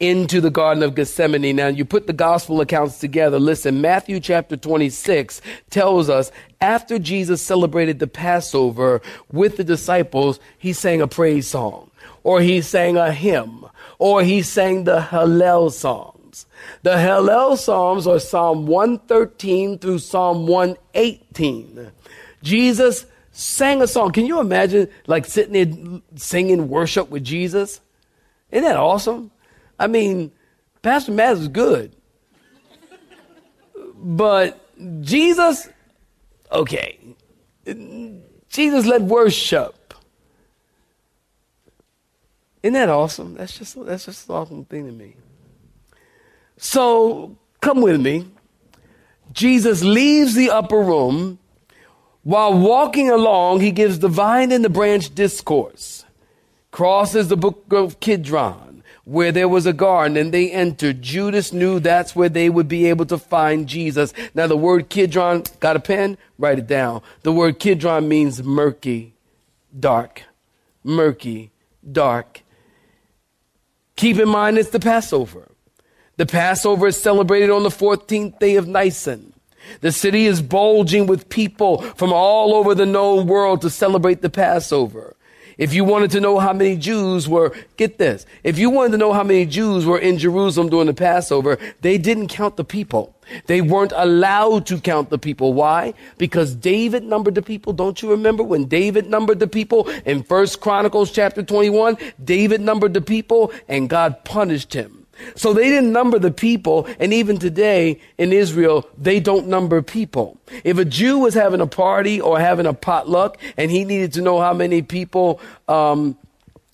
into 0.00 0.40
the 0.40 0.50
Garden 0.50 0.82
of 0.82 0.96
Gethsemane. 0.96 1.54
Now, 1.54 1.68
you 1.68 1.84
put 1.84 2.08
the 2.08 2.12
gospel 2.12 2.60
accounts 2.60 2.98
together. 2.98 3.38
Listen, 3.38 3.80
Matthew 3.80 4.18
chapter 4.18 4.56
26 4.56 5.40
tells 5.70 6.10
us 6.10 6.32
after 6.60 6.98
Jesus 6.98 7.42
celebrated 7.42 8.00
the 8.00 8.08
Passover 8.08 9.02
with 9.30 9.56
the 9.56 9.62
disciples, 9.62 10.40
he 10.58 10.72
sang 10.72 11.00
a 11.00 11.06
praise 11.06 11.46
song, 11.46 11.92
or 12.24 12.40
he 12.40 12.60
sang 12.60 12.96
a 12.96 13.12
hymn, 13.12 13.66
or 14.00 14.22
he 14.22 14.40
sang 14.40 14.84
the 14.84 14.98
Hallel 14.98 15.70
Psalms. 15.70 16.46
The 16.82 16.92
Hallel 16.92 17.56
Psalms 17.58 18.06
are 18.06 18.18
Psalm 18.18 18.66
113 18.66 19.78
through 19.78 19.98
Psalm 19.98 20.46
118. 20.46 21.92
Jesus 22.42 23.04
sang 23.30 23.82
a 23.82 23.86
song. 23.86 24.10
Can 24.12 24.24
you 24.24 24.40
imagine 24.40 24.88
like 25.06 25.26
sitting 25.26 25.52
there 25.52 26.00
singing 26.16 26.70
worship 26.70 27.10
with 27.10 27.22
Jesus? 27.24 27.82
Isn't 28.50 28.64
that 28.64 28.76
awesome? 28.76 29.30
I 29.78 29.86
mean, 29.86 30.32
Pastor 30.80 31.12
Matt 31.12 31.36
is 31.36 31.48
good. 31.48 31.94
But 33.96 34.58
Jesus, 35.02 35.68
okay. 36.50 36.98
Jesus 38.48 38.86
led 38.86 39.02
worship. 39.02 39.74
Isn't 42.62 42.74
that 42.74 42.88
awesome? 42.88 43.34
That's 43.34 43.56
just 43.56 43.84
that's 43.86 44.06
just 44.06 44.28
an 44.28 44.34
awesome 44.34 44.64
thing 44.64 44.86
to 44.86 44.92
me. 44.92 45.16
So 46.56 47.36
come 47.60 47.80
with 47.80 48.00
me. 48.00 48.26
Jesus 49.32 49.82
leaves 49.82 50.34
the 50.34 50.50
upper 50.50 50.80
room. 50.80 51.38
While 52.22 52.58
walking 52.58 53.08
along, 53.08 53.60
he 53.60 53.70
gives 53.70 54.00
the 54.00 54.08
vine 54.08 54.52
and 54.52 54.64
the 54.64 54.68
branch 54.68 55.14
discourse. 55.14 56.04
Crosses 56.70 57.28
the 57.28 57.36
book 57.36 57.64
of 57.70 57.98
Kidron 58.00 58.70
where 59.04 59.32
there 59.32 59.48
was 59.48 59.66
a 59.66 59.72
garden 59.72 60.16
and 60.16 60.32
they 60.32 60.52
entered. 60.52 61.02
Judas 61.02 61.52
knew 61.52 61.80
that's 61.80 62.14
where 62.14 62.28
they 62.28 62.48
would 62.48 62.68
be 62.68 62.86
able 62.86 63.06
to 63.06 63.18
find 63.18 63.66
Jesus. 63.66 64.12
Now 64.34 64.46
the 64.46 64.56
word 64.56 64.88
Kidron, 64.88 65.42
got 65.58 65.74
a 65.74 65.80
pen? 65.80 66.16
Write 66.38 66.60
it 66.60 66.68
down. 66.68 67.02
The 67.22 67.32
word 67.32 67.58
Kidron 67.58 68.08
means 68.08 68.40
murky, 68.42 69.14
dark, 69.78 70.22
murky, 70.84 71.50
dark. 71.90 72.42
Keep 74.00 74.18
in 74.18 74.30
mind 74.30 74.56
it's 74.56 74.70
the 74.70 74.80
Passover. 74.80 75.46
The 76.16 76.24
Passover 76.24 76.86
is 76.86 76.96
celebrated 76.96 77.50
on 77.50 77.64
the 77.64 77.68
14th 77.68 78.38
day 78.38 78.56
of 78.56 78.66
Nisan. 78.66 79.34
The 79.82 79.92
city 79.92 80.24
is 80.24 80.40
bulging 80.40 81.06
with 81.06 81.28
people 81.28 81.82
from 81.82 82.10
all 82.10 82.54
over 82.54 82.74
the 82.74 82.86
known 82.86 83.26
world 83.26 83.60
to 83.60 83.68
celebrate 83.68 84.22
the 84.22 84.30
Passover. 84.30 85.16
If 85.60 85.74
you 85.74 85.84
wanted 85.84 86.10
to 86.12 86.20
know 86.20 86.38
how 86.38 86.54
many 86.54 86.74
Jews 86.74 87.28
were, 87.28 87.54
get 87.76 87.98
this, 87.98 88.24
if 88.42 88.58
you 88.58 88.70
wanted 88.70 88.92
to 88.92 88.96
know 88.96 89.12
how 89.12 89.22
many 89.22 89.44
Jews 89.44 89.84
were 89.84 89.98
in 89.98 90.16
Jerusalem 90.16 90.70
during 90.70 90.86
the 90.86 90.94
Passover, 90.94 91.58
they 91.82 91.98
didn't 91.98 92.28
count 92.28 92.56
the 92.56 92.64
people. 92.64 93.14
They 93.44 93.60
weren't 93.60 93.92
allowed 93.94 94.64
to 94.68 94.80
count 94.80 95.10
the 95.10 95.18
people. 95.18 95.52
Why? 95.52 95.92
Because 96.16 96.54
David 96.54 97.04
numbered 97.04 97.34
the 97.34 97.42
people. 97.42 97.74
Don't 97.74 98.00
you 98.00 98.10
remember 98.10 98.42
when 98.42 98.64
David 98.64 99.10
numbered 99.10 99.38
the 99.38 99.46
people 99.46 99.86
in 100.06 100.22
First 100.22 100.62
Chronicles 100.62 101.12
chapter 101.12 101.42
21? 101.42 101.98
David 102.24 102.62
numbered 102.62 102.94
the 102.94 103.02
people 103.02 103.52
and 103.68 103.90
God 103.90 104.24
punished 104.24 104.72
him. 104.72 104.99
So 105.34 105.52
they 105.52 105.68
didn't 105.68 105.92
number 105.92 106.18
the 106.18 106.30
people, 106.30 106.88
and 106.98 107.12
even 107.12 107.38
today 107.38 108.00
in 108.18 108.32
Israel, 108.32 108.88
they 108.98 109.20
don't 109.20 109.46
number 109.46 109.82
people. 109.82 110.38
If 110.64 110.78
a 110.78 110.84
Jew 110.84 111.18
was 111.18 111.34
having 111.34 111.60
a 111.60 111.66
party 111.66 112.20
or 112.20 112.38
having 112.38 112.66
a 112.66 112.74
potluck, 112.74 113.38
and 113.56 113.70
he 113.70 113.84
needed 113.84 114.12
to 114.14 114.22
know 114.22 114.40
how 114.40 114.52
many 114.52 114.82
people 114.82 115.40
um, 115.68 116.16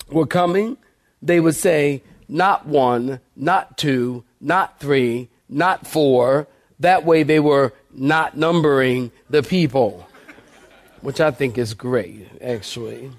were 0.09 0.27
coming, 0.27 0.77
they 1.21 1.39
would 1.39 1.55
say, 1.55 2.01
not 2.29 2.65
one, 2.67 3.19
not 3.35 3.77
two, 3.77 4.23
not 4.41 4.79
three, 4.79 5.29
not 5.49 5.87
four. 5.87 6.47
That 6.79 7.05
way 7.05 7.23
they 7.23 7.39
were 7.39 7.73
not 7.91 8.37
numbering 8.37 9.11
the 9.29 9.43
people, 9.43 10.07
which 11.01 11.19
I 11.19 11.31
think 11.31 11.57
is 11.57 11.73
great, 11.73 12.27
actually. 12.41 13.11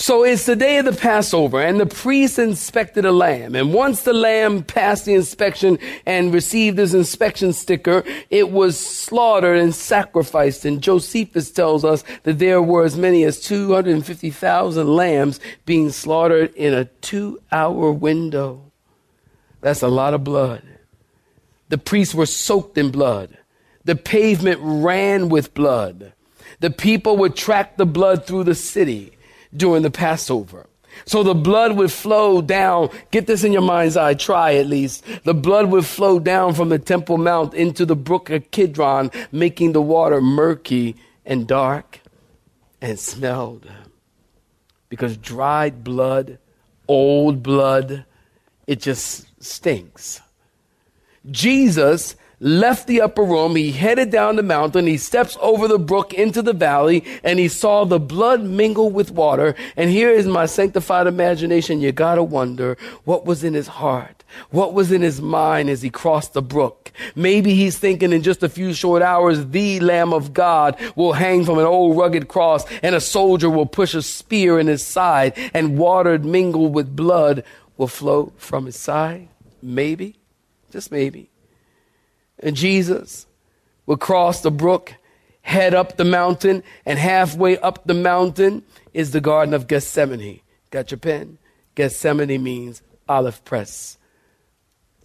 So 0.00 0.22
it's 0.22 0.46
the 0.46 0.54
day 0.54 0.78
of 0.78 0.84
the 0.84 0.92
Passover, 0.92 1.60
and 1.60 1.80
the 1.80 1.84
priest 1.84 2.38
inspected 2.38 3.04
a 3.04 3.10
lamb. 3.10 3.56
And 3.56 3.74
once 3.74 4.02
the 4.02 4.12
lamb 4.12 4.62
passed 4.62 5.06
the 5.06 5.14
inspection 5.14 5.76
and 6.06 6.32
received 6.32 6.78
his 6.78 6.94
inspection 6.94 7.52
sticker, 7.52 8.04
it 8.30 8.52
was 8.52 8.78
slaughtered 8.78 9.58
and 9.58 9.74
sacrificed. 9.74 10.64
And 10.64 10.80
Josephus 10.80 11.50
tells 11.50 11.84
us 11.84 12.04
that 12.22 12.38
there 12.38 12.62
were 12.62 12.84
as 12.84 12.96
many 12.96 13.24
as 13.24 13.40
250,000 13.40 14.86
lambs 14.86 15.40
being 15.66 15.90
slaughtered 15.90 16.54
in 16.54 16.74
a 16.74 16.84
two 16.84 17.40
hour 17.50 17.90
window. 17.90 18.70
That's 19.62 19.82
a 19.82 19.88
lot 19.88 20.14
of 20.14 20.22
blood. 20.22 20.62
The 21.70 21.78
priests 21.78 22.14
were 22.14 22.26
soaked 22.26 22.78
in 22.78 22.92
blood. 22.92 23.36
The 23.84 23.96
pavement 23.96 24.60
ran 24.62 25.28
with 25.28 25.54
blood. 25.54 26.12
The 26.60 26.70
people 26.70 27.16
would 27.16 27.34
track 27.34 27.76
the 27.76 27.86
blood 27.86 28.24
through 28.24 28.44
the 28.44 28.54
city 28.54 29.16
during 29.56 29.82
the 29.82 29.90
Passover. 29.90 30.66
So 31.04 31.22
the 31.22 31.34
blood 31.34 31.76
would 31.76 31.92
flow 31.92 32.42
down. 32.42 32.90
Get 33.10 33.26
this 33.26 33.44
in 33.44 33.52
your 33.52 33.62
mind's 33.62 33.96
eye. 33.96 34.14
Try 34.14 34.54
at 34.54 34.66
least. 34.66 35.04
The 35.24 35.34
blood 35.34 35.70
would 35.70 35.86
flow 35.86 36.18
down 36.18 36.54
from 36.54 36.70
the 36.70 36.78
Temple 36.78 37.18
Mount 37.18 37.54
into 37.54 37.86
the 37.86 37.96
brook 37.96 38.30
of 38.30 38.50
Kidron, 38.50 39.10
making 39.30 39.72
the 39.72 39.82
water 39.82 40.20
murky 40.20 40.96
and 41.24 41.46
dark 41.46 42.00
and 42.80 42.98
smelled. 42.98 43.70
Because 44.88 45.16
dried 45.16 45.84
blood, 45.84 46.38
old 46.88 47.42
blood, 47.42 48.04
it 48.66 48.80
just 48.80 49.26
stinks. 49.42 50.20
Jesus 51.30 52.16
left 52.40 52.86
the 52.86 53.00
upper 53.00 53.22
room. 53.22 53.56
He 53.56 53.72
headed 53.72 54.10
down 54.10 54.36
the 54.36 54.42
mountain. 54.42 54.86
He 54.86 54.96
steps 54.96 55.36
over 55.40 55.68
the 55.68 55.78
brook 55.78 56.14
into 56.14 56.42
the 56.42 56.52
valley 56.52 57.04
and 57.22 57.38
he 57.38 57.48
saw 57.48 57.84
the 57.84 58.00
blood 58.00 58.42
mingle 58.42 58.90
with 58.90 59.10
water. 59.10 59.54
And 59.76 59.90
here 59.90 60.10
is 60.10 60.26
my 60.26 60.46
sanctified 60.46 61.06
imagination. 61.06 61.80
You 61.80 61.92
gotta 61.92 62.22
wonder 62.22 62.76
what 63.04 63.24
was 63.24 63.44
in 63.44 63.54
his 63.54 63.68
heart. 63.68 64.24
What 64.50 64.74
was 64.74 64.92
in 64.92 65.00
his 65.02 65.20
mind 65.20 65.70
as 65.70 65.82
he 65.82 65.90
crossed 65.90 66.34
the 66.34 66.42
brook? 66.42 66.92
Maybe 67.14 67.54
he's 67.54 67.78
thinking 67.78 68.12
in 68.12 68.22
just 68.22 68.42
a 68.42 68.48
few 68.48 68.74
short 68.74 69.02
hours, 69.02 69.46
the 69.46 69.80
Lamb 69.80 70.12
of 70.12 70.34
God 70.34 70.78
will 70.96 71.14
hang 71.14 71.44
from 71.44 71.58
an 71.58 71.64
old 71.64 71.96
rugged 71.96 72.28
cross 72.28 72.64
and 72.82 72.94
a 72.94 73.00
soldier 73.00 73.48
will 73.48 73.66
push 73.66 73.94
a 73.94 74.02
spear 74.02 74.58
in 74.58 74.66
his 74.66 74.84
side 74.84 75.32
and 75.54 75.78
water 75.78 76.18
mingled 76.18 76.74
with 76.74 76.94
blood 76.94 77.42
will 77.76 77.88
flow 77.88 78.32
from 78.36 78.66
his 78.66 78.76
side. 78.76 79.28
Maybe, 79.62 80.16
just 80.70 80.92
maybe. 80.92 81.30
And 82.40 82.56
Jesus 82.56 83.26
would 83.86 84.00
cross 84.00 84.40
the 84.42 84.50
brook, 84.50 84.94
head 85.42 85.74
up 85.74 85.96
the 85.96 86.04
mountain, 86.04 86.62
and 86.84 86.98
halfway 86.98 87.58
up 87.58 87.86
the 87.86 87.94
mountain 87.94 88.62
is 88.92 89.10
the 89.10 89.20
Garden 89.20 89.54
of 89.54 89.66
Gethsemane. 89.66 90.40
Got 90.70 90.90
your 90.90 90.98
pen? 90.98 91.38
Gethsemane 91.74 92.42
means 92.42 92.82
olive 93.08 93.44
press, 93.44 93.98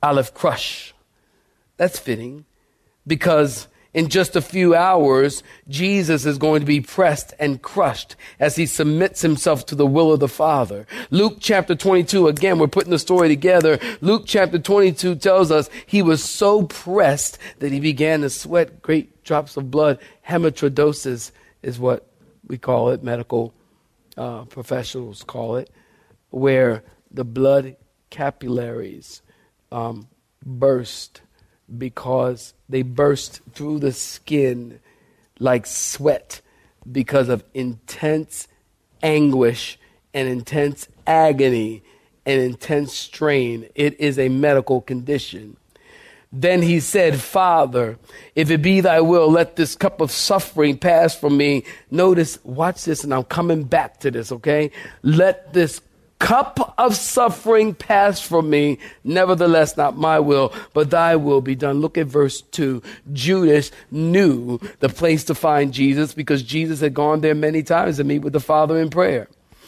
olive 0.01 0.33
crush. 0.33 0.93
That's 1.77 1.99
fitting 1.99 2.45
because 3.07 3.67
in 3.93 4.09
just 4.09 4.35
a 4.35 4.41
few 4.41 4.75
hours, 4.75 5.43
Jesus 5.67 6.25
is 6.25 6.37
going 6.37 6.61
to 6.61 6.65
be 6.65 6.81
pressed 6.81 7.33
and 7.39 7.61
crushed 7.61 8.15
as 8.39 8.55
he 8.55 8.65
submits 8.65 9.21
himself 9.21 9.65
to 9.67 9.75
the 9.75 9.85
will 9.85 10.11
of 10.11 10.19
the 10.19 10.27
Father. 10.27 10.87
Luke 11.11 11.37
chapter 11.39 11.75
22, 11.75 12.27
again, 12.27 12.57
we're 12.57 12.67
putting 12.67 12.91
the 12.91 12.99
story 12.99 13.27
together. 13.27 13.79
Luke 14.01 14.23
chapter 14.25 14.57
22 14.57 15.15
tells 15.15 15.51
us 15.51 15.69
he 15.85 16.01
was 16.01 16.23
so 16.23 16.63
pressed 16.63 17.37
that 17.59 17.71
he 17.71 17.79
began 17.79 18.21
to 18.21 18.29
sweat 18.29 18.81
great 18.81 19.23
drops 19.23 19.57
of 19.57 19.69
blood. 19.69 19.99
Hematidrosis 20.27 21.31
is 21.61 21.79
what 21.79 22.07
we 22.47 22.57
call 22.57 22.89
it, 22.89 23.03
medical 23.03 23.53
uh, 24.17 24.45
professionals 24.45 25.23
call 25.23 25.55
it, 25.55 25.69
where 26.31 26.83
the 27.11 27.23
blood 27.23 27.75
capillaries 28.09 29.21
um, 29.71 30.07
burst 30.45 31.21
because 31.77 32.53
they 32.69 32.81
burst 32.81 33.41
through 33.53 33.79
the 33.79 33.91
skin 33.91 34.79
like 35.39 35.65
sweat 35.65 36.41
because 36.89 37.29
of 37.29 37.43
intense 37.53 38.47
anguish 39.01 39.79
and 40.13 40.27
intense 40.27 40.87
agony 41.07 41.83
and 42.25 42.41
intense 42.41 42.93
strain. 42.93 43.69
It 43.75 43.99
is 43.99 44.17
a 44.17 44.29
medical 44.29 44.81
condition. 44.81 45.57
Then 46.31 46.63
he 46.63 46.79
said, 46.79 47.21
Father, 47.21 47.99
if 48.33 48.49
it 48.49 48.63
be 48.63 48.81
thy 48.81 49.01
will, 49.01 49.29
let 49.29 49.55
this 49.55 49.75
cup 49.75 50.01
of 50.01 50.09
suffering 50.09 50.79
pass 50.79 51.15
from 51.15 51.37
me. 51.37 51.63
Notice, 51.91 52.39
watch 52.43 52.85
this, 52.85 53.03
and 53.03 53.13
I'm 53.13 53.23
coming 53.23 53.63
back 53.63 53.99
to 53.99 54.09
this, 54.09 54.31
okay? 54.31 54.71
Let 55.03 55.53
this 55.53 55.79
cup 56.23 56.73
of 56.77 56.95
suffering 56.95 57.75
pass 57.75 58.21
from 58.21 58.49
me. 58.49 58.77
Nevertheless, 59.03 59.75
not 59.75 59.97
my 59.97 60.19
will, 60.19 60.53
but 60.73 60.89
thy 60.89 61.17
will 61.17 61.41
be 61.41 61.53
done. 61.53 61.81
Look 61.81 61.97
at 61.97 62.07
verse 62.07 62.41
2. 62.41 62.81
Judas 63.11 63.71
knew 63.91 64.57
the 64.79 64.87
place 64.87 65.25
to 65.25 65.35
find 65.35 65.73
Jesus 65.73 66.13
because 66.13 66.41
Jesus 66.41 66.79
had 66.79 66.93
gone 66.93 67.19
there 67.19 67.35
many 67.35 67.61
times 67.61 67.97
to 67.97 68.05
meet 68.05 68.19
with 68.19 68.31
the 68.31 68.39
Father 68.39 68.79
in 68.79 68.89
prayer. 68.89 69.27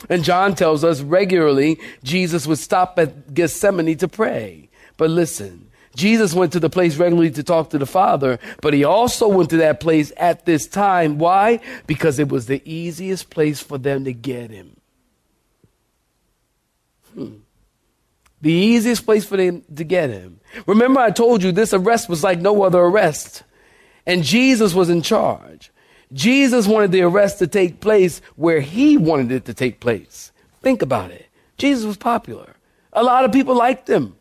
And 0.09 0.23
John 0.23 0.55
tells 0.55 0.85
us 0.85 1.01
regularly 1.01 1.77
Jesus 2.03 2.47
would 2.47 2.59
stop 2.59 2.97
at 2.99 3.33
Gethsemane 3.33 3.97
to 3.97 4.07
pray. 4.07 4.69
But 4.95 5.09
listen, 5.09 5.69
Jesus 5.93 6.33
went 6.33 6.53
to 6.53 6.61
the 6.61 6.69
place 6.69 6.95
regularly 6.95 7.31
to 7.31 7.43
talk 7.43 7.71
to 7.71 7.77
the 7.77 7.85
Father, 7.85 8.39
but 8.61 8.73
he 8.73 8.85
also 8.85 9.27
went 9.27 9.49
to 9.49 9.57
that 9.57 9.81
place 9.81 10.13
at 10.15 10.45
this 10.45 10.67
time. 10.67 11.17
Why? 11.17 11.59
Because 11.85 12.17
it 12.17 12.29
was 12.29 12.45
the 12.45 12.61
easiest 12.63 13.29
place 13.29 13.59
for 13.59 13.77
them 13.77 14.05
to 14.05 14.13
get 14.13 14.51
him. 14.51 14.74
The 17.15 18.51
easiest 18.51 19.05
place 19.05 19.25
for 19.25 19.37
them 19.37 19.63
to 19.75 19.83
get 19.83 20.09
him. 20.09 20.39
Remember, 20.67 20.99
I 20.99 21.11
told 21.11 21.41
you 21.41 21.51
this 21.51 21.73
arrest 21.73 22.09
was 22.09 22.23
like 22.23 22.39
no 22.39 22.63
other 22.63 22.79
arrest. 22.79 23.43
And 24.05 24.23
Jesus 24.23 24.73
was 24.73 24.89
in 24.89 25.01
charge. 25.01 25.71
Jesus 26.13 26.67
wanted 26.67 26.91
the 26.91 27.01
arrest 27.01 27.39
to 27.39 27.47
take 27.47 27.81
place 27.81 28.21
where 28.35 28.61
he 28.61 28.97
wanted 28.97 29.31
it 29.31 29.45
to 29.45 29.53
take 29.53 29.79
place. 29.79 30.31
Think 30.61 30.81
about 30.81 31.11
it. 31.11 31.27
Jesus 31.57 31.85
was 31.85 31.97
popular. 31.97 32.55
A 32.93 33.03
lot 33.03 33.25
of 33.25 33.31
people 33.31 33.55
liked 33.55 33.89
him. 33.89 34.15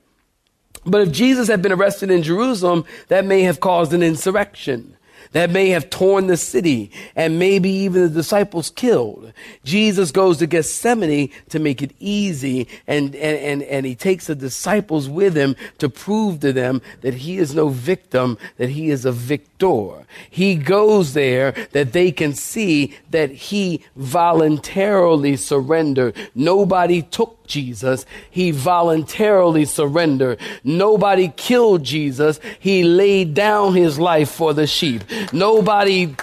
But 0.86 1.02
if 1.02 1.12
Jesus 1.12 1.48
had 1.48 1.62
been 1.62 1.72
arrested 1.72 2.10
in 2.10 2.22
Jerusalem, 2.22 2.84
that 3.08 3.24
may 3.24 3.42
have 3.42 3.60
caused 3.60 3.92
an 3.92 4.02
insurrection 4.02 4.96
that 5.34 5.50
may 5.50 5.70
have 5.70 5.90
torn 5.90 6.28
the 6.28 6.36
city 6.36 6.90
and 7.16 7.38
maybe 7.38 7.68
even 7.68 8.02
the 8.02 8.08
disciples 8.08 8.70
killed. 8.70 9.32
Jesus 9.64 10.12
goes 10.12 10.38
to 10.38 10.46
Gethsemane 10.46 11.30
to 11.48 11.58
make 11.58 11.82
it 11.82 11.92
easy 11.98 12.68
and, 12.86 13.14
and, 13.16 13.38
and, 13.38 13.62
and 13.64 13.84
he 13.84 13.96
takes 13.96 14.28
the 14.28 14.36
disciples 14.36 15.08
with 15.08 15.36
him 15.36 15.56
to 15.78 15.88
prove 15.88 16.38
to 16.40 16.52
them 16.52 16.80
that 17.02 17.14
he 17.14 17.38
is 17.38 17.52
no 17.52 17.68
victim, 17.68 18.38
that 18.58 18.70
he 18.70 18.90
is 18.90 19.04
a 19.04 19.12
victor. 19.12 20.06
He 20.30 20.54
goes 20.54 21.14
there 21.14 21.52
that 21.72 21.92
they 21.92 22.12
can 22.12 22.32
see 22.32 22.96
that 23.10 23.30
he 23.30 23.82
voluntarily 23.96 25.36
surrendered. 25.36 26.14
Nobody 26.36 27.02
took 27.02 27.43
Jesus. 27.46 28.06
He 28.30 28.50
voluntarily 28.50 29.64
surrendered. 29.64 30.40
Nobody 30.62 31.28
killed 31.28 31.84
Jesus. 31.84 32.40
He 32.58 32.84
laid 32.84 33.34
down 33.34 33.74
his 33.74 33.98
life 33.98 34.30
for 34.30 34.54
the 34.54 34.66
sheep. 34.66 35.02
Nobody 35.32 36.14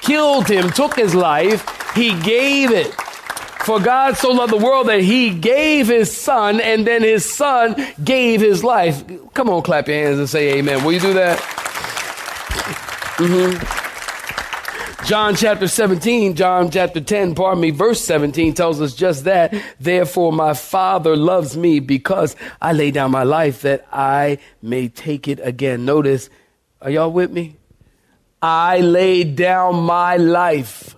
killed 0.00 0.48
him, 0.48 0.70
took 0.70 0.96
his 0.96 1.14
life. 1.14 1.94
He 1.94 2.18
gave 2.20 2.70
it. 2.70 2.94
For 3.64 3.80
God 3.80 4.16
so 4.16 4.30
loved 4.30 4.52
the 4.52 4.58
world 4.58 4.86
that 4.86 5.00
he 5.00 5.30
gave 5.30 5.88
his 5.88 6.16
son, 6.16 6.60
and 6.60 6.86
then 6.86 7.02
his 7.02 7.24
son 7.24 7.74
gave 8.04 8.40
his 8.40 8.62
life. 8.62 9.02
Come 9.34 9.50
on, 9.50 9.62
clap 9.62 9.88
your 9.88 9.96
hands 9.96 10.18
and 10.20 10.28
say 10.28 10.58
amen. 10.58 10.84
Will 10.84 10.92
you 10.92 11.00
do 11.00 11.14
that? 11.14 11.38
Mm-hmm. 13.18 13.85
John 15.06 15.36
chapter 15.36 15.68
17, 15.68 16.34
John 16.34 16.68
chapter 16.68 17.00
10, 17.00 17.36
pardon 17.36 17.60
me, 17.60 17.70
verse 17.70 18.00
17 18.04 18.54
tells 18.54 18.80
us 18.80 18.92
just 18.92 19.22
that. 19.22 19.54
Therefore, 19.78 20.32
my 20.32 20.52
Father 20.52 21.14
loves 21.14 21.56
me 21.56 21.78
because 21.78 22.34
I 22.60 22.72
lay 22.72 22.90
down 22.90 23.12
my 23.12 23.22
life 23.22 23.62
that 23.62 23.86
I 23.92 24.38
may 24.62 24.88
take 24.88 25.28
it 25.28 25.38
again. 25.40 25.84
Notice, 25.84 26.28
are 26.82 26.90
y'all 26.90 27.12
with 27.12 27.30
me? 27.30 27.56
I 28.42 28.80
lay 28.80 29.22
down 29.22 29.76
my 29.76 30.16
life 30.16 30.96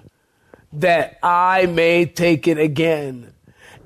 that 0.73 1.19
I 1.23 1.67
may 1.67 2.07
take 2.07 2.49
it 2.49 2.59
again. 2.59 3.35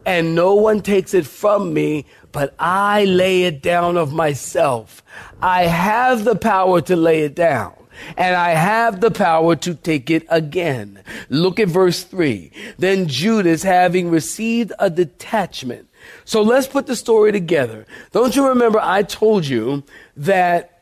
And 0.06 0.36
no 0.36 0.54
one 0.54 0.82
takes 0.82 1.14
it 1.14 1.26
from 1.26 1.74
me, 1.74 2.06
but 2.30 2.54
I 2.60 3.06
lay 3.06 3.42
it 3.42 3.60
down 3.60 3.96
of 3.96 4.12
myself. 4.12 5.02
I 5.40 5.64
have 5.64 6.22
the 6.22 6.36
power 6.36 6.80
to 6.82 6.94
lay 6.94 7.22
it 7.22 7.34
down. 7.34 7.74
And 8.16 8.34
I 8.34 8.50
have 8.50 9.00
the 9.00 9.10
power 9.10 9.56
to 9.56 9.74
take 9.74 10.10
it 10.10 10.26
again. 10.28 11.02
Look 11.28 11.60
at 11.60 11.68
verse 11.68 12.04
3. 12.04 12.50
Then 12.78 13.06
Judas, 13.08 13.62
having 13.62 14.10
received 14.10 14.72
a 14.78 14.90
detachment. 14.90 15.88
So 16.24 16.42
let's 16.42 16.66
put 16.66 16.86
the 16.86 16.96
story 16.96 17.32
together. 17.32 17.86
Don't 18.12 18.34
you 18.34 18.48
remember 18.48 18.80
I 18.80 19.02
told 19.02 19.46
you 19.46 19.84
that 20.16 20.72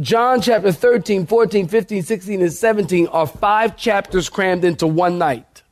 John 0.00 0.40
chapter 0.40 0.72
13, 0.72 1.26
14, 1.26 1.68
15, 1.68 2.02
16, 2.02 2.42
and 2.42 2.52
17 2.52 3.06
are 3.08 3.26
five 3.26 3.76
chapters 3.76 4.28
crammed 4.28 4.64
into 4.64 4.86
one 4.86 5.18
night. 5.18 5.62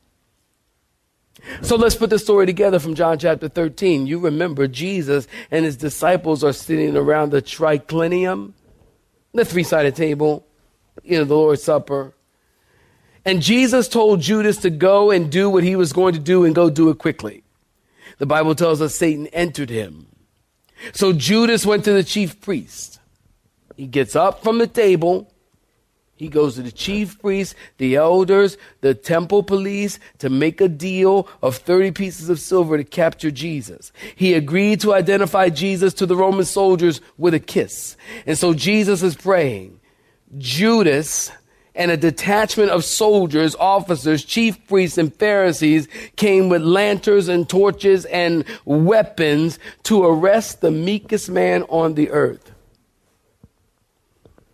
So 1.62 1.76
let's 1.76 1.94
put 1.94 2.10
the 2.10 2.18
story 2.18 2.44
together 2.44 2.78
from 2.78 2.94
John 2.94 3.18
chapter 3.18 3.48
13. 3.48 4.06
You 4.06 4.18
remember 4.18 4.66
Jesus 4.68 5.26
and 5.50 5.64
his 5.64 5.76
disciples 5.76 6.44
are 6.44 6.52
sitting 6.52 6.96
around 6.96 7.30
the 7.30 7.40
triclinium, 7.40 8.52
the 9.32 9.44
three 9.44 9.62
sided 9.62 9.96
table, 9.96 10.46
you 11.02 11.18
know, 11.18 11.24
the 11.24 11.34
Lord's 11.34 11.62
Supper. 11.62 12.12
And 13.24 13.42
Jesus 13.42 13.88
told 13.88 14.20
Judas 14.20 14.58
to 14.58 14.70
go 14.70 15.10
and 15.10 15.30
do 15.30 15.50
what 15.50 15.64
he 15.64 15.76
was 15.76 15.92
going 15.92 16.14
to 16.14 16.20
do 16.20 16.44
and 16.44 16.54
go 16.54 16.70
do 16.70 16.88
it 16.90 16.98
quickly. 16.98 17.42
The 18.18 18.26
Bible 18.26 18.54
tells 18.54 18.80
us 18.80 18.94
Satan 18.94 19.26
entered 19.28 19.70
him. 19.70 20.06
So 20.92 21.12
Judas 21.12 21.66
went 21.66 21.84
to 21.84 21.92
the 21.92 22.04
chief 22.04 22.40
priest 22.40 23.00
he 23.80 23.86
gets 23.86 24.14
up 24.14 24.42
from 24.42 24.58
the 24.58 24.66
table. 24.66 25.32
He 26.14 26.28
goes 26.28 26.56
to 26.56 26.62
the 26.62 26.70
chief 26.70 27.18
priest, 27.18 27.54
the 27.78 27.96
elders, 27.96 28.58
the 28.82 28.92
temple 28.92 29.42
police 29.42 29.98
to 30.18 30.28
make 30.28 30.60
a 30.60 30.68
deal 30.68 31.26
of 31.40 31.56
30 31.56 31.92
pieces 31.92 32.28
of 32.28 32.38
silver 32.38 32.76
to 32.76 32.84
capture 32.84 33.30
Jesus. 33.30 33.90
He 34.14 34.34
agreed 34.34 34.82
to 34.82 34.92
identify 34.92 35.48
Jesus 35.48 35.94
to 35.94 36.04
the 36.04 36.14
Roman 36.14 36.44
soldiers 36.44 37.00
with 37.16 37.32
a 37.32 37.40
kiss. 37.40 37.96
And 38.26 38.36
so 38.36 38.52
Jesus 38.52 39.02
is 39.02 39.14
praying. 39.14 39.79
Judas 40.38 41.30
and 41.74 41.90
a 41.90 41.96
detachment 41.96 42.70
of 42.70 42.84
soldiers, 42.84 43.54
officers, 43.56 44.24
chief 44.24 44.66
priests, 44.66 44.98
and 44.98 45.14
Pharisees 45.14 45.88
came 46.16 46.48
with 46.48 46.62
lanterns 46.62 47.28
and 47.28 47.48
torches 47.48 48.04
and 48.06 48.44
weapons 48.64 49.58
to 49.84 50.04
arrest 50.04 50.60
the 50.60 50.70
meekest 50.70 51.30
man 51.30 51.62
on 51.64 51.94
the 51.94 52.10
earth 52.10 52.50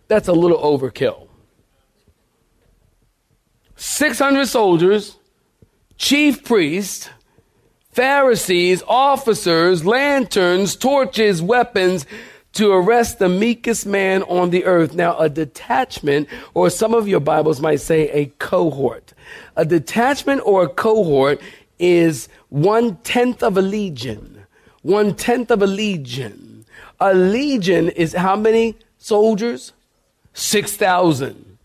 that's 0.07 0.27
a 0.27 0.33
little 0.33 0.59
overkill. 0.59 1.27
600 3.75 4.47
soldiers, 4.47 5.17
chief 5.97 6.43
priests, 6.43 7.09
Pharisees, 7.91 8.83
officers, 8.87 9.85
lanterns, 9.85 10.75
torches, 10.75 11.41
weapons 11.41 12.05
to 12.57 12.71
arrest 12.71 13.19
the 13.19 13.29
meekest 13.29 13.85
man 13.85 14.23
on 14.23 14.49
the 14.49 14.65
earth. 14.65 14.95
Now, 14.95 15.15
a 15.19 15.29
detachment, 15.29 16.27
or 16.55 16.71
some 16.71 16.95
of 16.95 17.07
your 17.07 17.19
Bibles 17.19 17.61
might 17.61 17.81
say 17.81 18.09
a 18.09 18.25
cohort. 18.39 19.13
A 19.55 19.63
detachment 19.63 20.41
or 20.43 20.63
a 20.63 20.67
cohort 20.67 21.39
is 21.77 22.29
one 22.49 22.95
tenth 22.97 23.43
of 23.43 23.57
a 23.57 23.61
legion. 23.61 24.43
One 24.81 25.13
tenth 25.13 25.51
of 25.51 25.61
a 25.61 25.67
legion. 25.67 26.65
A 26.99 27.13
legion 27.13 27.89
is 27.89 28.13
how 28.13 28.35
many 28.35 28.75
soldiers? 28.97 29.73
6,000. 30.33 31.59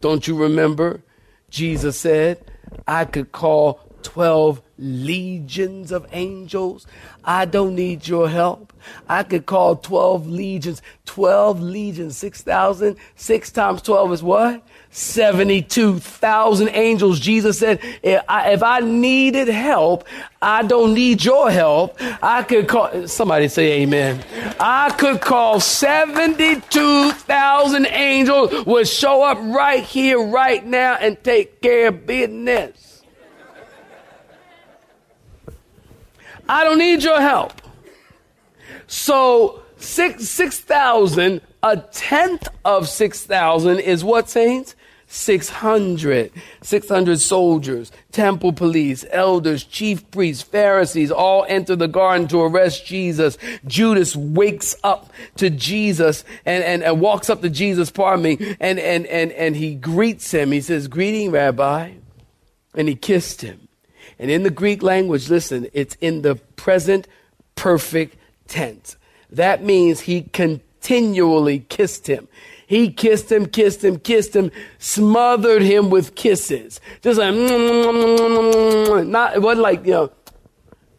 Don't 0.00 0.26
you 0.26 0.36
remember? 0.36 1.02
Jesus 1.50 2.00
said, 2.00 2.44
I 2.88 3.04
could 3.04 3.30
call 3.30 3.80
12 4.02 4.60
legions 4.78 5.92
of 5.92 6.06
angels. 6.12 6.86
I 7.24 7.44
don't 7.44 7.74
need 7.74 8.06
your 8.06 8.28
help. 8.28 8.72
I 9.08 9.22
could 9.22 9.46
call 9.46 9.76
12 9.76 10.28
legions. 10.28 10.82
12 11.06 11.60
legions, 11.60 12.16
6,000. 12.16 12.96
6 13.14 13.50
times 13.50 13.82
12 13.82 14.12
is 14.12 14.22
what? 14.22 14.62
72,000 14.90 16.68
angels. 16.68 17.20
Jesus 17.20 17.58
said, 17.58 17.80
if 18.02 18.22
I, 18.28 18.52
if 18.52 18.62
I 18.62 18.80
needed 18.80 19.48
help, 19.48 20.06
I 20.40 20.62
don't 20.62 20.94
need 20.94 21.24
your 21.24 21.50
help. 21.50 21.96
I 22.22 22.42
could 22.42 22.68
call, 22.68 23.08
somebody 23.08 23.48
say 23.48 23.82
amen. 23.82 24.24
I 24.58 24.90
could 24.90 25.20
call 25.20 25.60
72,000 25.60 27.86
angels 27.86 28.66
would 28.66 28.88
show 28.88 29.22
up 29.22 29.38
right 29.40 29.82
here, 29.82 30.22
right 30.22 30.64
now 30.64 30.94
and 30.94 31.22
take 31.22 31.60
care 31.60 31.88
of 31.88 32.06
business. 32.06 32.85
I 36.48 36.64
don't 36.64 36.78
need 36.78 37.02
your 37.02 37.20
help. 37.20 37.52
So 38.86 39.62
six 39.76 40.28
six 40.28 40.60
thousand, 40.60 41.40
a 41.62 41.76
tenth 41.76 42.48
of 42.64 42.88
six 42.88 43.24
thousand 43.24 43.80
is 43.80 44.04
what 44.04 44.28
saints? 44.28 44.74
600. 45.08 46.32
600 46.62 47.20
soldiers, 47.20 47.92
temple 48.10 48.52
police, 48.52 49.04
elders, 49.10 49.64
chief 49.64 50.08
priests, 50.10 50.42
Pharisees 50.42 51.12
all 51.12 51.46
enter 51.48 51.76
the 51.76 51.86
garden 51.86 52.26
to 52.28 52.42
arrest 52.42 52.86
Jesus. 52.86 53.38
Judas 53.66 54.16
wakes 54.16 54.74
up 54.82 55.12
to 55.36 55.48
Jesus 55.48 56.24
and, 56.44 56.64
and, 56.64 56.82
and 56.82 57.00
walks 57.00 57.30
up 57.30 57.40
to 57.42 57.50
Jesus, 57.50 57.90
pardon 57.90 58.24
me, 58.24 58.56
and, 58.58 58.78
and, 58.78 59.06
and, 59.06 59.30
and 59.32 59.56
he 59.56 59.74
greets 59.74 60.32
him. 60.32 60.50
He 60.50 60.60
says, 60.60 60.88
Greeting, 60.88 61.30
Rabbi. 61.30 61.92
And 62.74 62.88
he 62.88 62.94
kissed 62.94 63.42
him. 63.42 63.65
And 64.18 64.30
in 64.30 64.42
the 64.42 64.50
Greek 64.50 64.82
language, 64.82 65.28
listen, 65.28 65.68
it's 65.72 65.96
in 66.00 66.22
the 66.22 66.36
present 66.36 67.06
perfect 67.54 68.16
tense. 68.48 68.96
That 69.30 69.62
means 69.62 70.00
he 70.00 70.22
continually 70.22 71.60
kissed 71.60 72.06
him. 72.06 72.28
He 72.66 72.90
kissed 72.90 73.30
him, 73.30 73.46
kissed 73.46 73.84
him, 73.84 73.98
kissed 73.98 74.34
him, 74.34 74.50
smothered 74.78 75.62
him 75.62 75.90
with 75.90 76.14
kisses. 76.16 76.80
Just 77.00 77.18
like, 77.18 77.32
mm, 77.32 77.48
mm, 77.48 78.86
mm, 78.88 79.08
not, 79.08 79.36
it 79.36 79.42
wasn't 79.42 79.62
like, 79.62 79.84
you 79.86 79.92
know, 79.92 80.12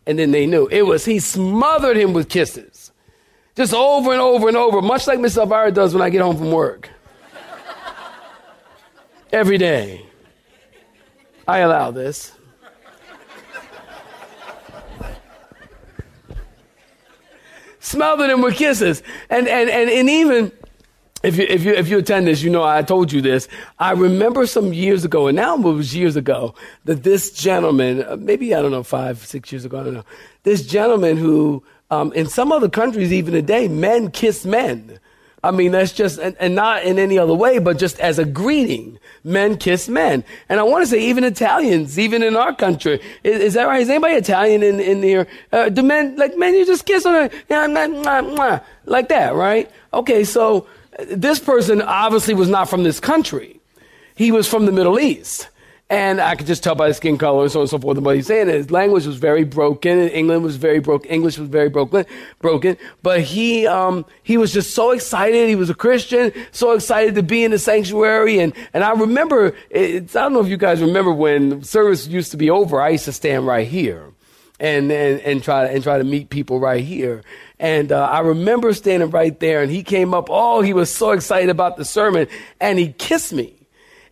and 0.05 0.17
then 0.17 0.31
they 0.31 0.45
knew. 0.45 0.67
It 0.67 0.83
was, 0.83 1.03
he 1.03 1.19
smothered 1.19 1.97
him 1.97 2.13
with 2.13 2.29
kisses. 2.29 2.91
Just 3.55 3.73
over 3.73 4.13
and 4.13 4.21
over 4.21 4.47
and 4.47 4.55
over, 4.55 4.81
much 4.81 5.07
like 5.07 5.19
Miss 5.19 5.35
Elvira 5.35 5.71
does 5.71 5.93
when 5.93 6.01
I 6.01 6.09
get 6.09 6.21
home 6.21 6.37
from 6.37 6.51
work. 6.51 6.89
Every 9.33 9.57
day. 9.57 10.05
I 11.47 11.59
allow 11.59 11.91
this. 11.91 12.33
Smothered 17.87 18.29
him 18.29 18.41
with 18.41 18.55
kisses. 18.55 19.01
And, 19.29 19.47
and, 19.47 19.69
and, 19.69 19.89
and 19.89 20.09
even, 20.09 20.51
if 21.23 21.37
you, 21.37 21.45
if 21.49 21.63
you, 21.63 21.73
if 21.73 21.87
you 21.87 21.97
attend 21.97 22.27
this, 22.27 22.41
you 22.41 22.49
know 22.49 22.63
I 22.63 22.81
told 22.83 23.11
you 23.11 23.21
this. 23.21 23.47
I 23.79 23.91
remember 23.91 24.45
some 24.45 24.73
years 24.73 25.05
ago, 25.05 25.27
and 25.27 25.35
now 25.35 25.55
it 25.55 25.61
was 25.61 25.95
years 25.95 26.15
ago, 26.15 26.53
that 26.85 27.03
this 27.03 27.31
gentleman, 27.31 28.03
uh, 28.03 28.17
maybe, 28.17 28.53
I 28.53 28.61
don't 28.61 28.71
know, 28.71 28.83
five, 28.83 29.25
six 29.25 29.51
years 29.51 29.65
ago, 29.65 29.79
I 29.79 29.83
don't 29.83 29.93
know, 29.93 30.05
this 30.43 30.65
gentleman 30.65 31.17
who, 31.17 31.63
um, 31.89 32.13
in 32.13 32.27
some 32.27 32.51
other 32.51 32.69
countries, 32.69 33.11
even 33.11 33.33
today, 33.33 33.67
men 33.67 34.11
kiss 34.11 34.45
men. 34.45 34.99
I 35.43 35.51
mean, 35.51 35.71
that's 35.71 35.91
just, 35.91 36.17
and, 36.17 36.35
and, 36.39 36.55
not 36.55 36.83
in 36.83 36.97
any 36.97 37.19
other 37.19 37.33
way, 37.33 37.59
but 37.59 37.77
just 37.77 37.99
as 37.99 38.17
a 38.17 38.25
greeting. 38.25 38.97
Men 39.23 39.57
kiss 39.57 39.87
men. 39.87 40.23
And 40.49 40.59
I 40.59 40.63
want 40.63 40.83
to 40.83 40.87
say, 40.87 40.99
even 40.99 41.23
Italians, 41.23 41.99
even 41.99 42.23
in 42.23 42.35
our 42.35 42.55
country, 42.55 42.99
is, 43.23 43.41
is 43.41 43.53
that 43.53 43.65
right? 43.65 43.81
Is 43.81 43.89
anybody 43.89 44.15
Italian 44.15 44.63
in, 44.63 44.79
in 44.79 45.03
here? 45.03 45.27
Uh, 45.51 45.69
do 45.69 45.83
men, 45.83 46.15
like, 46.15 46.35
men, 46.37 46.55
you 46.55 46.65
just 46.65 46.85
kiss 46.85 47.05
on 47.05 47.15
a, 47.15 47.29
yeah 47.49 48.61
like 48.85 49.09
that, 49.09 49.35
right? 49.35 49.71
Okay, 49.93 50.23
so 50.23 50.67
uh, 50.97 51.05
this 51.09 51.39
person 51.39 51.83
obviously 51.83 52.33
was 52.33 52.49
not 52.49 52.67
from 52.67 52.83
this 52.83 52.99
country. 52.99 53.59
He 54.15 54.31
was 54.31 54.47
from 54.47 54.65
the 54.65 54.71
Middle 54.71 54.99
East. 54.99 55.49
And 55.89 56.19
I 56.19 56.35
could 56.35 56.47
just 56.47 56.63
tell 56.63 56.75
by 56.75 56.89
the 56.89 56.93
skin 56.93 57.17
color 57.17 57.43
and 57.43 57.51
so 57.51 57.59
on 57.59 57.63
and 57.63 57.69
so 57.69 57.79
forth. 57.79 57.95
And 57.95 58.05
what 58.05 58.17
he's 58.17 58.27
saying 58.27 58.47
his 58.49 58.69
language 58.71 59.05
was 59.05 59.15
very 59.15 59.45
broken. 59.45 59.97
And 59.97 60.11
England 60.11 60.43
was 60.43 60.57
very 60.57 60.79
broken. 60.79 61.09
English 61.09 61.37
was 61.37 61.47
very 61.47 61.69
broken. 61.69 62.05
Broken. 62.39 62.75
But 63.03 63.21
he, 63.21 63.65
um, 63.65 64.05
he 64.21 64.35
was 64.35 64.51
just 64.51 64.71
so 64.71 64.91
excited. 64.91 65.47
He 65.47 65.55
was 65.55 65.69
a 65.69 65.75
Christian, 65.75 66.33
so 66.51 66.71
excited 66.73 67.15
to 67.15 67.23
be 67.23 67.45
in 67.45 67.51
the 67.51 67.59
sanctuary. 67.59 68.39
And, 68.39 68.53
and 68.73 68.83
I 68.83 68.91
remember, 68.91 69.55
I 69.73 70.03
don't 70.11 70.33
know 70.33 70.41
if 70.41 70.49
you 70.49 70.57
guys 70.57 70.81
remember 70.81 71.13
when 71.13 71.63
service 71.63 72.05
used 72.05 72.31
to 72.31 72.37
be 72.37 72.49
over, 72.49 72.81
I 72.81 72.89
used 72.89 73.05
to 73.05 73.13
stand 73.13 73.47
right 73.47 73.67
here 73.67 74.11
and, 74.59 74.91
and, 74.91 75.21
and 75.21 75.41
try, 75.41 75.67
and 75.67 75.81
try 75.83 75.99
to 75.99 76.03
meet 76.03 76.29
people 76.29 76.59
right 76.59 76.83
here. 76.83 77.23
And 77.59 77.93
uh, 77.93 78.05
I 78.05 78.19
remember 78.19 78.73
standing 78.73 79.09
right 79.09 79.39
there 79.39 79.61
and 79.61 79.71
he 79.71 79.83
came 79.83 80.13
up. 80.13 80.27
Oh, 80.29 80.61
he 80.61 80.73
was 80.73 80.93
so 80.93 81.11
excited 81.11 81.49
about 81.49 81.77
the 81.77 81.85
sermon 81.85 82.27
and 82.59 82.77
he 82.77 82.91
kissed 82.91 83.31
me 83.31 83.56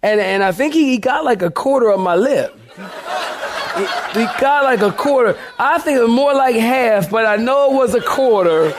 and, 0.05 0.21
and 0.21 0.43
I 0.43 0.51
think 0.51 0.75
he, 0.75 0.91
he 0.91 0.99
got 0.99 1.25
like 1.25 1.41
a 1.41 1.49
quarter 1.49 1.89
of 1.89 1.99
my 1.99 2.15
lip. 2.15 2.55
He, 2.77 3.81
he 4.19 4.25
got 4.39 4.63
like 4.63 4.81
a 4.81 4.91
quarter. 4.91 5.35
I 5.57 5.79
think 5.79 5.97
it 5.97 6.01
was 6.01 6.11
more 6.11 6.33
like 6.35 6.55
half, 6.55 7.09
but 7.09 7.25
I 7.25 7.37
know 7.37 7.71
it 7.71 7.75
was 7.75 7.95
a 7.95 8.01
quarter. 8.01 8.69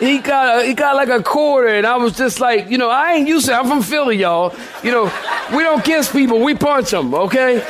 He 0.00 0.18
got 0.18 0.60
a, 0.60 0.66
he 0.66 0.72
got 0.72 0.96
like 0.96 1.10
a 1.10 1.22
quarter, 1.22 1.68
and 1.68 1.86
I 1.86 1.96
was 1.96 2.16
just 2.16 2.40
like, 2.40 2.70
you 2.70 2.78
know, 2.78 2.88
I 2.88 3.12
ain't 3.12 3.28
used 3.28 3.46
to. 3.46 3.54
I'm 3.54 3.68
from 3.68 3.82
Philly, 3.82 4.16
y'all. 4.16 4.54
You 4.82 4.90
know, 4.90 5.04
we 5.54 5.62
don't 5.62 5.84
kiss 5.84 6.10
people, 6.10 6.40
we 6.40 6.54
punch 6.54 6.90
them, 6.90 7.14
okay? 7.14 7.60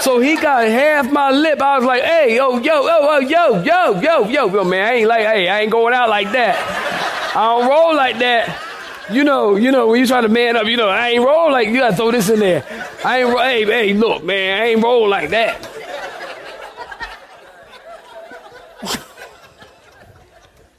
So 0.00 0.18
he 0.18 0.36
got 0.36 0.66
half 0.66 1.12
my 1.12 1.30
lip. 1.30 1.60
I 1.60 1.78
was 1.78 1.86
like, 1.86 2.02
hey, 2.02 2.36
yo, 2.36 2.58
yo, 2.58 2.72
oh, 2.74 3.08
oh, 3.10 3.20
yo, 3.20 3.62
yo, 3.62 4.00
yo, 4.00 4.28
yo, 4.28 4.48
yo, 4.48 4.64
man, 4.64 4.86
I 4.86 4.92
ain't 4.94 5.08
like, 5.08 5.26
hey, 5.26 5.48
I 5.48 5.60
ain't 5.60 5.70
going 5.70 5.92
out 5.92 6.08
like 6.08 6.32
that. 6.32 6.56
I 7.36 7.44
don't 7.44 7.68
roll 7.68 7.94
like 7.94 8.18
that. 8.20 8.65
You 9.10 9.22
know, 9.22 9.56
you 9.56 9.70
know, 9.70 9.88
when 9.88 10.00
you 10.00 10.06
try 10.06 10.20
to 10.20 10.28
man 10.28 10.56
up, 10.56 10.66
you 10.66 10.76
know, 10.76 10.88
I 10.88 11.10
ain't 11.10 11.24
roll 11.24 11.52
like 11.52 11.68
you 11.68 11.78
gotta 11.78 11.94
throw 11.94 12.10
this 12.10 12.28
in 12.28 12.40
there. 12.40 12.64
I 13.04 13.20
ain't 13.20 13.28
roll 13.28 13.38
hey, 13.38 13.64
hey, 13.64 13.92
look, 13.94 14.24
man, 14.24 14.60
I 14.60 14.66
ain't 14.66 14.82
roll 14.82 15.08
like 15.08 15.30
that. 15.30 15.70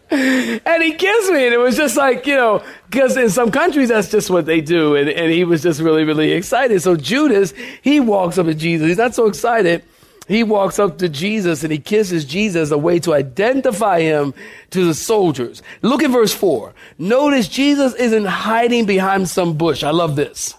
and 0.66 0.84
he 0.84 0.94
kissed 0.94 1.32
me, 1.32 1.46
and 1.46 1.54
it 1.54 1.60
was 1.60 1.78
just 1.78 1.96
like, 1.96 2.26
you 2.26 2.36
know, 2.36 2.63
because 2.90 3.16
in 3.16 3.30
some 3.30 3.50
countries 3.52 3.90
that's 3.90 4.10
just 4.10 4.30
what 4.30 4.46
they 4.46 4.60
do. 4.60 4.96
And, 4.96 5.10
and 5.10 5.32
he 5.32 5.46
was 5.46 5.63
just 5.63 5.80
really, 5.80 6.04
really 6.04 6.32
excited. 6.34 6.82
So 6.82 6.98
Judas, 6.98 7.54
he 7.82 8.00
walks 8.02 8.38
up 8.38 8.46
to 8.48 8.54
Jesus. 8.54 8.88
He's 8.88 8.98
not 8.98 9.16
so 9.16 9.28
excited 9.28 9.84
he 10.28 10.44
walks 10.44 10.78
up 10.78 10.98
to 10.98 11.08
Jesus 11.08 11.63
and 11.63 11.72
he 11.72 11.80
kisses 11.80 12.26
Jesus, 12.26 12.72
a 12.72 12.78
way 12.78 13.00
to 13.00 13.13
identify 13.13 14.02
him 14.02 14.34
to 14.72 14.86
the 14.86 14.94
soldiers. 14.94 15.63
Look 15.82 16.04
at 16.04 16.12
verse 16.12 16.34
4. 16.34 16.74
Notice 16.98 17.48
Jesus 17.48 17.94
isn't 17.94 18.26
hiding 18.26 18.86
behind 18.86 19.30
some 19.30 19.58
bush. 19.58 19.84
I 19.84 19.92
love 19.92 20.16
this. 20.18 20.56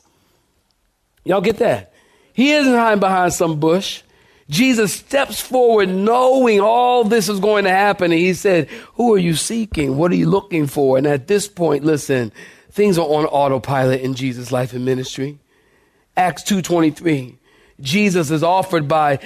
Y'all 1.25 1.43
get 1.43 1.59
that? 1.59 1.93
He 2.33 2.53
isn't 2.53 2.73
hiding 2.73 3.01
behind 3.01 3.35
some 3.35 3.61
bush. 3.61 4.03
Jesus 4.49 4.95
steps 4.95 5.41
forward 5.41 5.91
knowing 5.91 6.61
all 6.61 7.05
this 7.05 7.29
is 7.29 7.39
going 7.39 7.65
to 7.65 7.71
happen. 7.71 8.11
And 8.11 8.21
he 8.21 8.33
said, 8.33 8.69
Who 8.95 9.13
are 9.13 9.19
you 9.19 9.35
seeking? 9.35 9.99
What 9.99 10.11
are 10.11 10.17
you 10.17 10.31
looking 10.31 10.67
for? 10.67 10.97
And 10.97 11.07
at 11.07 11.27
this 11.27 11.47
point, 11.47 11.85
listen, 11.85 12.33
things 12.71 12.97
are 12.97 13.07
on 13.07 13.27
autopilot 13.27 14.01
in 14.01 14.15
Jesus' 14.15 14.51
life 14.51 14.73
and 14.73 14.87
ministry. 14.87 15.39
Acts 16.17 16.43
2.23. 16.45 17.37
Jesus 17.81 18.31
is 18.31 18.43
offered 18.43 18.89
by, 18.89 19.19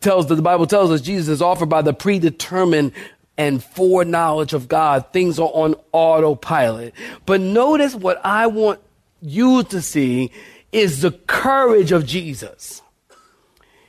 tells 0.00 0.26
the 0.26 0.40
Bible 0.40 0.66
tells 0.66 0.90
us 0.90 1.00
Jesus 1.00 1.28
is 1.28 1.42
offered 1.42 1.68
by 1.68 1.82
the 1.82 1.92
predetermined 1.92 2.92
and 3.36 3.62
foreknowledge 3.62 4.52
of 4.52 4.68
God. 4.68 5.12
Things 5.12 5.38
are 5.38 5.50
on 5.52 5.74
autopilot. 5.92 6.94
But 7.26 7.40
notice 7.40 7.94
what 7.94 8.20
I 8.24 8.46
want 8.48 8.80
you 9.20 9.62
to 9.64 9.80
see 9.80 10.30
is 10.72 11.00
the 11.00 11.12
courage 11.12 11.92
of 11.92 12.04
Jesus. 12.06 12.82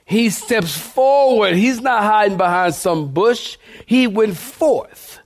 He 0.06 0.30
steps 0.30 0.76
forward. 0.76 1.56
He's 1.56 1.82
not 1.82 2.04
hiding 2.04 2.38
behind 2.38 2.74
some 2.74 3.12
bush. 3.12 3.58
He 3.86 4.08
went 4.08 4.38
forth. 4.38 5.20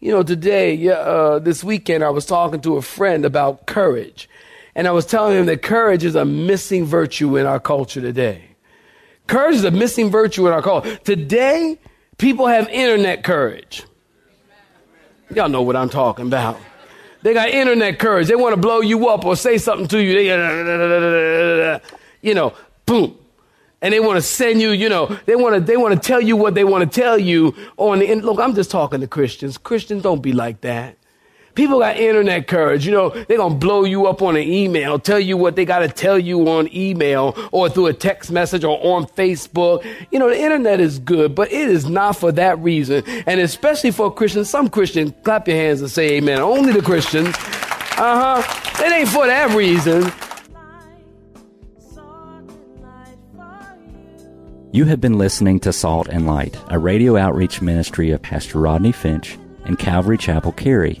You 0.00 0.12
know, 0.12 0.22
today, 0.22 0.88
uh, 0.88 1.38
this 1.38 1.64
weekend, 1.64 2.04
I 2.04 2.10
was 2.10 2.26
talking 2.26 2.60
to 2.60 2.76
a 2.76 2.82
friend 2.82 3.24
about 3.24 3.66
courage. 3.66 4.28
And 4.78 4.86
I 4.86 4.92
was 4.92 5.04
telling 5.04 5.36
him 5.36 5.46
that 5.46 5.60
courage 5.60 6.04
is 6.04 6.14
a 6.14 6.24
missing 6.24 6.84
virtue 6.84 7.36
in 7.36 7.46
our 7.46 7.58
culture 7.58 8.00
today. 8.00 8.44
Courage 9.26 9.56
is 9.56 9.64
a 9.64 9.72
missing 9.72 10.08
virtue 10.08 10.46
in 10.46 10.52
our 10.52 10.62
culture. 10.62 10.94
Today, 10.98 11.80
people 12.16 12.46
have 12.46 12.68
internet 12.68 13.24
courage. 13.24 13.82
Y'all 15.34 15.48
know 15.48 15.62
what 15.62 15.74
I'm 15.74 15.88
talking 15.88 16.28
about. 16.28 16.60
They 17.22 17.34
got 17.34 17.48
internet 17.48 17.98
courage. 17.98 18.28
They 18.28 18.36
want 18.36 18.54
to 18.54 18.60
blow 18.60 18.80
you 18.80 19.08
up 19.08 19.24
or 19.24 19.34
say 19.34 19.58
something 19.58 19.88
to 19.88 20.00
you. 20.00 20.12
They, 20.14 21.80
you 22.22 22.34
know, 22.34 22.54
boom. 22.86 23.18
And 23.82 23.92
they 23.92 23.98
want 23.98 24.18
to 24.18 24.22
send 24.22 24.60
you, 24.60 24.70
you 24.70 24.88
know, 24.88 25.06
they 25.26 25.34
want 25.34 25.56
to, 25.56 25.60
they 25.60 25.76
want 25.76 26.00
to 26.00 26.06
tell 26.06 26.20
you 26.20 26.36
what 26.36 26.54
they 26.54 26.62
want 26.62 26.88
to 26.88 27.00
tell 27.00 27.18
you 27.18 27.52
on 27.78 27.98
the, 27.98 28.14
look, 28.14 28.38
I'm 28.38 28.54
just 28.54 28.70
talking 28.70 29.00
to 29.00 29.08
Christians. 29.08 29.58
Christians 29.58 30.04
don't 30.04 30.22
be 30.22 30.32
like 30.32 30.60
that. 30.60 30.98
People 31.58 31.80
got 31.80 31.96
internet 31.96 32.46
courage. 32.46 32.86
You 32.86 32.92
know, 32.92 33.08
they're 33.08 33.36
going 33.36 33.54
to 33.54 33.58
blow 33.58 33.82
you 33.82 34.06
up 34.06 34.22
on 34.22 34.36
an 34.36 34.44
email, 34.44 34.96
tell 34.96 35.18
you 35.18 35.36
what 35.36 35.56
they 35.56 35.64
got 35.64 35.80
to 35.80 35.88
tell 35.88 36.16
you 36.16 36.48
on 36.48 36.72
email 36.72 37.34
or 37.50 37.68
through 37.68 37.86
a 37.86 37.92
text 37.92 38.30
message 38.30 38.62
or 38.62 38.78
on 38.94 39.06
Facebook. 39.06 39.84
You 40.12 40.20
know, 40.20 40.28
the 40.28 40.40
internet 40.40 40.78
is 40.78 41.00
good, 41.00 41.34
but 41.34 41.50
it 41.50 41.68
is 41.68 41.88
not 41.88 42.12
for 42.12 42.30
that 42.30 42.60
reason. 42.60 43.02
And 43.26 43.40
especially 43.40 43.90
for 43.90 44.14
Christians, 44.14 44.48
some 44.48 44.70
Christians, 44.70 45.12
clap 45.24 45.48
your 45.48 45.56
hands 45.56 45.80
and 45.80 45.90
say 45.90 46.18
amen. 46.18 46.38
Only 46.38 46.72
the 46.72 46.80
Christians. 46.80 47.34
Uh 47.96 48.40
huh. 48.40 48.84
It 48.86 48.92
ain't 48.92 49.08
for 49.08 49.26
that 49.26 49.52
reason. 49.56 50.12
You 54.70 54.84
have 54.84 55.00
been 55.00 55.18
listening 55.18 55.58
to 55.60 55.72
Salt 55.72 56.06
and 56.06 56.24
Light, 56.24 56.56
a 56.68 56.78
radio 56.78 57.16
outreach 57.16 57.60
ministry 57.60 58.12
of 58.12 58.22
Pastor 58.22 58.60
Rodney 58.60 58.92
Finch 58.92 59.36
and 59.64 59.76
Calvary 59.76 60.18
Chapel 60.18 60.52
Cary, 60.52 61.00